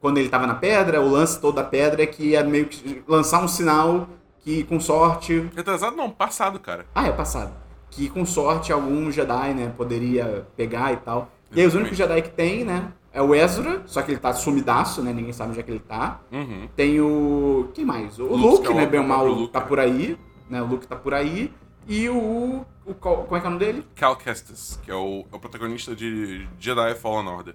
quando 0.00 0.18
ele 0.18 0.26
estava 0.26 0.46
na 0.46 0.54
pedra, 0.54 1.00
o 1.00 1.10
lance 1.10 1.40
todo 1.40 1.56
da 1.56 1.64
pedra 1.64 2.02
é 2.02 2.06
que 2.06 2.30
ia 2.30 2.42
meio 2.42 2.66
que 2.66 3.02
lançar 3.06 3.42
um 3.42 3.48
sinal 3.48 4.08
que 4.40 4.64
com 4.64 4.80
sorte. 4.80 5.50
Retrasado 5.54 5.96
não, 5.96 6.10
passado, 6.10 6.58
cara. 6.58 6.86
Ah, 6.94 7.06
é 7.06 7.12
passado. 7.12 7.52
Que 7.90 8.08
com 8.08 8.24
sorte 8.24 8.72
algum 8.72 9.10
Jedi, 9.10 9.54
né, 9.54 9.72
poderia 9.76 10.46
pegar 10.56 10.92
e 10.92 10.96
tal. 10.96 11.28
Exatamente. 11.50 11.58
E 11.58 11.60
aí 11.60 11.66
os 11.66 11.74
únicos 11.74 11.98
Jedi 11.98 12.22
que 12.22 12.30
tem, 12.30 12.64
né, 12.64 12.92
é 13.12 13.20
o 13.20 13.34
Ezra, 13.34 13.82
só 13.86 14.00
que 14.02 14.12
ele 14.12 14.20
tá 14.20 14.32
sumidaço, 14.32 15.02
né, 15.02 15.12
ninguém 15.12 15.32
sabe 15.32 15.50
onde 15.50 15.60
é 15.60 15.62
que 15.62 15.70
ele 15.70 15.80
tá. 15.80 16.20
Uhum. 16.32 16.68
Tem 16.76 17.00
o. 17.00 17.70
Quem 17.74 17.84
mais? 17.84 18.18
O, 18.18 18.24
Luke, 18.24 18.68
Luke 18.68 18.72
é 18.72 18.74
né, 18.74 18.86
bem 18.86 19.00
ou 19.00 19.06
mal, 19.06 19.26
Luke, 19.26 19.52
tá 19.52 19.60
né? 19.60 19.66
por 19.66 19.80
aí. 19.80 20.18
Né, 20.48 20.62
o 20.62 20.66
Luke 20.66 20.86
tá 20.86 20.96
por 20.96 21.12
aí. 21.12 21.52
E 21.88 22.08
o, 22.08 22.64
o. 22.86 22.94
Como 22.94 23.36
é 23.36 23.40
que 23.40 23.46
é 23.46 23.48
o 23.48 23.52
nome 23.52 23.58
dele? 23.58 23.84
Cal 23.96 24.16
Kestis, 24.16 24.78
que 24.82 24.90
é 24.90 24.94
o, 24.94 25.24
é 25.30 25.36
o 25.36 25.38
protagonista 25.38 25.94
de 25.94 26.46
Jedi 26.58 26.94
Fallen 26.94 27.28
Order. 27.28 27.54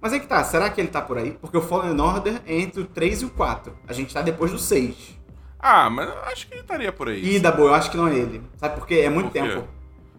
Mas 0.00 0.12
é 0.12 0.18
que 0.18 0.26
tá, 0.26 0.42
será 0.42 0.70
que 0.70 0.80
ele 0.80 0.88
tá 0.88 1.02
por 1.02 1.18
aí? 1.18 1.32
Porque 1.32 1.56
o 1.56 1.60
Fallen 1.60 2.00
Order 2.00 2.40
é 2.46 2.58
entre 2.58 2.80
o 2.80 2.86
3 2.86 3.22
e 3.22 3.24
o 3.26 3.30
4. 3.30 3.76
A 3.86 3.92
gente 3.92 4.14
tá 4.14 4.22
depois 4.22 4.50
do 4.50 4.58
6. 4.58 5.20
Ah, 5.58 5.90
mas 5.90 6.08
eu 6.08 6.18
acho 6.22 6.46
que 6.46 6.54
ele 6.54 6.62
estaria 6.62 6.90
por 6.90 7.08
aí. 7.08 7.36
Ih, 7.36 7.38
da 7.38 7.52
boa, 7.52 7.70
eu 7.70 7.74
acho 7.74 7.90
que 7.90 7.96
não 7.96 8.08
é 8.08 8.14
ele. 8.14 8.42
Sabe 8.56 8.76
por 8.76 8.86
quê? 8.86 9.00
É 9.00 9.10
muito 9.10 9.26
por 9.26 9.32
tempo. 9.32 9.68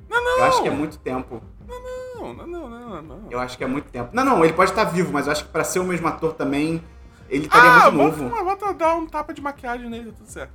Não, 0.08 0.24
não. 0.24 0.38
Eu 0.38 0.44
acho 0.44 0.62
que 0.62 0.68
é 0.68 0.72
muito 0.72 1.00
tempo. 1.00 1.42
Não, 1.68 2.34
não, 2.34 2.48
não, 2.48 2.70
não, 2.70 3.02
não. 3.02 3.20
Eu 3.32 3.40
acho 3.40 3.58
que 3.58 3.64
é 3.64 3.68
muito 3.68 3.90
tempo. 3.90 4.12
Não, 4.14 4.24
não, 4.24 4.44
ele 4.44 4.54
pode 4.54 4.70
estar 4.70 4.84
vivo, 4.84 5.12
mas 5.12 5.26
eu 5.26 5.32
acho 5.32 5.46
que 5.46 5.52
pra 5.52 5.64
ser 5.64 5.80
o 5.80 5.84
mesmo 5.84 6.08
ator 6.08 6.34
também, 6.34 6.84
ele 7.28 7.46
estaria 7.46 7.88
ah, 7.88 7.92
muito 7.92 8.18
novo. 8.18 8.36
Ah, 8.36 8.44
bota 8.44 8.74
dar 8.74 8.96
um 8.96 9.08
tapa 9.08 9.34
de 9.34 9.42
maquiagem 9.42 9.90
nele, 9.90 10.12
tudo 10.12 10.28
certo. 10.28 10.54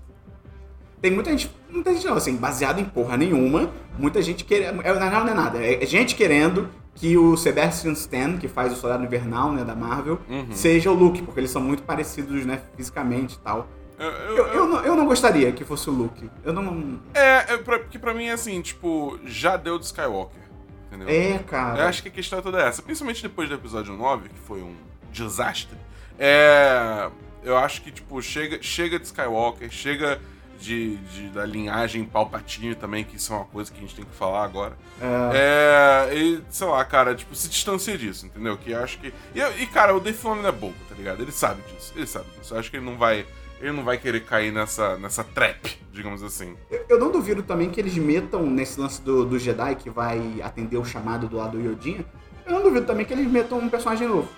Tem 1.01 1.11
muita 1.11 1.31
gente, 1.31 1.51
muita 1.69 1.93
gente 1.93 2.07
não, 2.07 2.15
assim, 2.15 2.37
baseado 2.37 2.79
em 2.79 2.85
porra 2.85 3.17
nenhuma, 3.17 3.71
muita 3.99 4.23
gente 4.23 4.45
querendo, 4.45 4.81
é, 4.83 4.93
na 4.95 5.09
real 5.09 5.25
não 5.25 5.33
é 5.33 5.35
nada, 5.35 5.59
é 5.63 5.85
gente 5.85 6.15
querendo 6.15 6.69
que 6.97 7.17
o 7.17 7.37
Sebastian 7.37 7.93
Stan, 7.93 8.39
que 8.39 8.49
faz 8.49 8.73
o 8.73 8.77
Soldado 8.77 9.05
Invernal, 9.05 9.53
né, 9.53 9.63
da 9.63 9.77
Marvel, 9.77 10.19
uhum. 10.29 10.51
seja 10.51 10.91
o 10.91 10.95
Luke, 10.95 11.23
porque 11.23 11.39
eles 11.41 11.51
são 11.51 11.63
muito 11.63 11.83
parecidos, 11.83 12.45
né, 12.45 12.63
fisicamente 12.77 13.35
e 13.35 13.39
tal. 13.39 13.69
Eu, 13.99 14.11
eu, 14.11 14.37
eu, 14.37 14.47
eu, 14.47 14.67
não, 14.67 14.85
eu 14.85 14.97
não 14.97 15.07
gostaria 15.07 15.53
que 15.53 15.65
fosse 15.65 15.89
o 15.89 15.93
Luke. 15.93 16.29
Eu 16.45 16.53
não. 16.53 17.01
É, 17.15 17.55
é 17.55 17.57
pra, 17.59 17.79
porque 17.79 17.99
pra 17.99 18.13
mim 18.13 18.27
é 18.27 18.33
assim, 18.33 18.61
tipo, 18.61 19.19
já 19.25 19.57
deu 19.57 19.79
de 19.79 19.87
Skywalker. 19.87 20.43
Entendeu? 20.89 21.09
É, 21.09 21.39
cara. 21.39 21.83
Eu 21.83 21.87
acho 21.87 22.03
que 22.03 22.09
a 22.09 22.13
questão 22.13 22.39
é 22.39 22.43
toda 22.43 22.61
essa. 22.61 22.83
Principalmente 22.83 23.23
depois 23.23 23.49
do 23.49 23.55
episódio 23.55 23.95
9, 23.95 24.29
que 24.29 24.39
foi 24.41 24.63
um 24.63 24.75
desastre. 25.11 25.77
É. 26.19 27.11
Eu 27.43 27.57
acho 27.57 27.81
que, 27.83 27.93
tipo, 27.93 28.21
chega, 28.21 28.61
chega 28.61 28.99
de 28.99 29.07
Skywalker, 29.07 29.71
chega 29.71 30.21
de, 30.59 30.97
de, 30.97 31.29
da 31.29 31.45
linhagem 31.45 32.05
Palpatine 32.05 32.75
também, 32.75 33.05
que 33.05 33.17
isso 33.17 33.33
é 33.33 33.37
uma 33.37 33.45
coisa 33.45 33.71
que 33.71 33.79
a 33.79 33.81
gente 33.81 33.95
tem 33.95 34.05
que 34.05 34.15
falar 34.15 34.45
agora. 34.45 34.77
É. 35.01 36.09
é 36.11 36.15
e, 36.15 36.43
sei 36.51 36.67
lá, 36.67 36.85
cara, 36.85 37.15
tipo, 37.15 37.35
se 37.35 37.49
distancia 37.49 37.97
disso, 37.97 38.27
entendeu? 38.27 38.57
Que 38.57 38.73
eu 38.73 38.83
acho 38.83 38.99
que. 38.99 39.13
E, 39.35 39.41
e 39.63 39.67
cara, 39.67 39.95
o 39.95 40.01
Dave 40.01 40.17
Filoni 40.17 40.45
é 40.47 40.53
bobo, 40.53 40.75
tá 40.89 40.95
ligado? 40.95 41.23
Ele 41.23 41.33
sabe 41.33 41.63
disso. 41.63 41.93
Ele 41.95 42.07
sabe 42.07 42.27
disso. 42.39 42.55
Eu 42.55 42.59
acho 42.59 42.71
que 42.71 42.77
ele 42.77 42.85
não 42.85 42.97
vai. 42.97 43.27
Ele 43.61 43.73
não 43.73 43.85
vai 43.85 43.97
querer 43.97 44.21
cair 44.21 44.53
nessa, 44.53 44.99
nessa 44.99 45.25
trap, 45.25 45.79
digamos 45.91 46.23
assim. 46.23 46.55
Eu, 46.71 46.85
eu 46.91 47.01
não 47.01 47.11
duvido 47.11 47.43
também 47.43 47.71
que 47.71 47.81
eles 47.81 47.97
metam 47.97 48.45
nesse 48.45 48.79
lance 48.79 49.01
do, 49.01 49.25
do 49.25 49.39
Jedi 49.39 49.77
que 49.77 49.89
vai 49.89 50.43
atender 50.43 50.77
o 50.77 50.85
chamado 50.85 51.27
do 51.27 51.37
lado 51.37 51.59
do 51.59 51.65
Yodinha. 51.65 52.05
Eu 52.45 52.53
não 52.53 52.63
duvido 52.63 52.87
também 52.87 53.07
que 53.07 53.15
eles 53.15 53.27
metam 53.27 53.59
um 53.59 53.69
personagem 53.69 54.07
novo. 54.07 54.29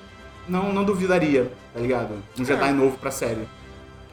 Não, 0.49 0.73
não 0.73 0.85
duvidaria, 0.85 1.53
tá 1.75 1.81
ligado? 1.81 2.15
Um 2.39 2.45
Jedi 2.45 2.69
é. 2.69 2.73
novo 2.73 2.97
pra 2.97 3.11
série. 3.11 3.47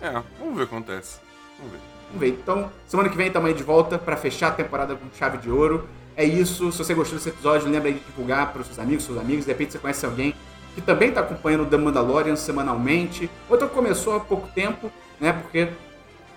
É, 0.02 0.12
vamos 0.40 0.56
ver 0.56 0.64
o 0.64 0.68
que 0.68 0.76
acontece. 0.76 1.20
Vamos 1.58 1.74
ver. 1.74 1.95
Vamos 2.08 2.20
ver. 2.20 2.30
Então, 2.30 2.72
semana 2.88 3.10
que 3.10 3.18
vem 3.18 3.28
estamos 3.28 3.50
aí 3.50 3.56
de 3.56 3.64
volta 3.64 3.98
para 3.98 4.16
fechar 4.16 4.50
a 4.50 4.52
temporada 4.52 4.96
com 4.96 5.06
chave 5.18 5.38
de 5.38 5.50
ouro. 5.50 5.88
É 6.16 6.24
isso. 6.24 6.72
Se 6.72 6.78
você 6.78 6.94
gostou 6.94 7.18
desse 7.18 7.30
episódio, 7.30 7.70
lembra 7.70 7.92
de 7.92 8.00
divulgar 8.00 8.52
para 8.52 8.62
os 8.62 8.68
seus 8.68 8.80
amigos, 8.80 9.04
seus 9.04 9.18
amigos. 9.18 9.46
De 9.46 9.52
repente 9.52 9.74
você 9.74 9.80
conhece 9.80 10.06
alguém 10.06 10.34
que 10.74 10.82
também 10.82 11.10
está 11.10 11.22
acompanhando 11.22 11.66
The 11.66 11.78
Mandalorian 11.78 12.36
semanalmente. 12.36 13.30
Outro 13.50 13.70
começou 13.70 14.16
há 14.16 14.20
pouco 14.20 14.48
tempo, 14.50 14.92
né? 15.20 15.34
Porque 15.34 15.70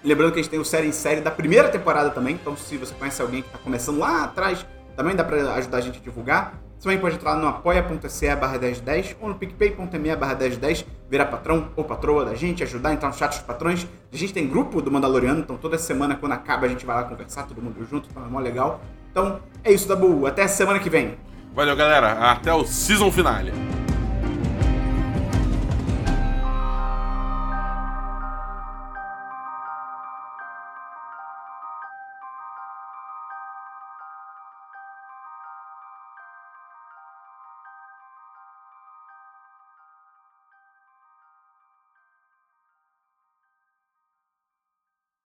lembrando 0.03 0.33
que 0.33 0.41
a 0.41 0.43
gente 0.43 0.51
tem 0.51 0.61
o 0.61 0.65
série 0.65 0.87
em 0.87 0.93
série 0.93 1.21
da 1.21 1.31
primeira 1.31 1.69
temporada 1.69 2.11
também. 2.11 2.35
Então, 2.35 2.57
se 2.57 2.77
você 2.77 2.95
conhece 2.95 3.21
alguém 3.21 3.43
que 3.43 3.49
está 3.49 3.59
começando 3.59 3.99
lá 3.99 4.25
atrás, 4.25 4.65
também 4.97 5.15
dá 5.15 5.25
para 5.25 5.55
ajudar 5.55 5.79
a 5.79 5.81
gente 5.81 5.99
a 5.99 6.03
divulgar. 6.03 6.68
Você 6.79 6.85
também 6.85 7.01
pode 7.01 7.17
entrar 7.17 7.35
no 7.35 7.49
apoia.se 7.49 8.37
barra 8.37 8.57
1010 8.57 9.17
ou 9.21 9.29
no 9.29 9.35
picpay.me 9.35 10.15
barra 10.15 10.37
1010, 10.37 10.87
virar 11.11 11.27
patrão 11.27 11.71
ou 11.75 11.83
patroa 11.83 12.25
da 12.25 12.37
gente, 12.37 12.63
ajudar 12.63 12.91
a 12.91 12.93
entrar 12.93 13.09
no 13.09 13.15
chat 13.15 13.31
dos 13.31 13.41
patrões. 13.41 13.85
A 14.13 14.17
gente 14.17 14.33
tem 14.33 14.47
grupo 14.47 14.81
do 14.81 14.89
Mandaloriano, 14.89 15.41
então 15.41 15.57
toda 15.57 15.77
semana, 15.77 16.15
quando 16.15 16.33
acaba, 16.33 16.67
a 16.67 16.69
gente 16.69 16.87
vai 16.87 16.95
lá 16.95 17.03
conversar, 17.03 17.43
todo 17.43 17.61
mundo 17.61 17.85
junto, 17.85 18.09
é 18.17 18.31
mó 18.31 18.39
legal. 18.39 18.81
Então 19.11 19.41
é 19.65 19.73
isso, 19.73 19.89
Dabu. 19.89 20.25
Até 20.25 20.47
semana 20.47 20.79
que 20.79 20.89
vem. 20.89 21.17
Valeu, 21.53 21.75
galera. 21.75 22.13
Até 22.31 22.55
o 22.55 22.65
season 22.65 23.11
finale. 23.11 23.53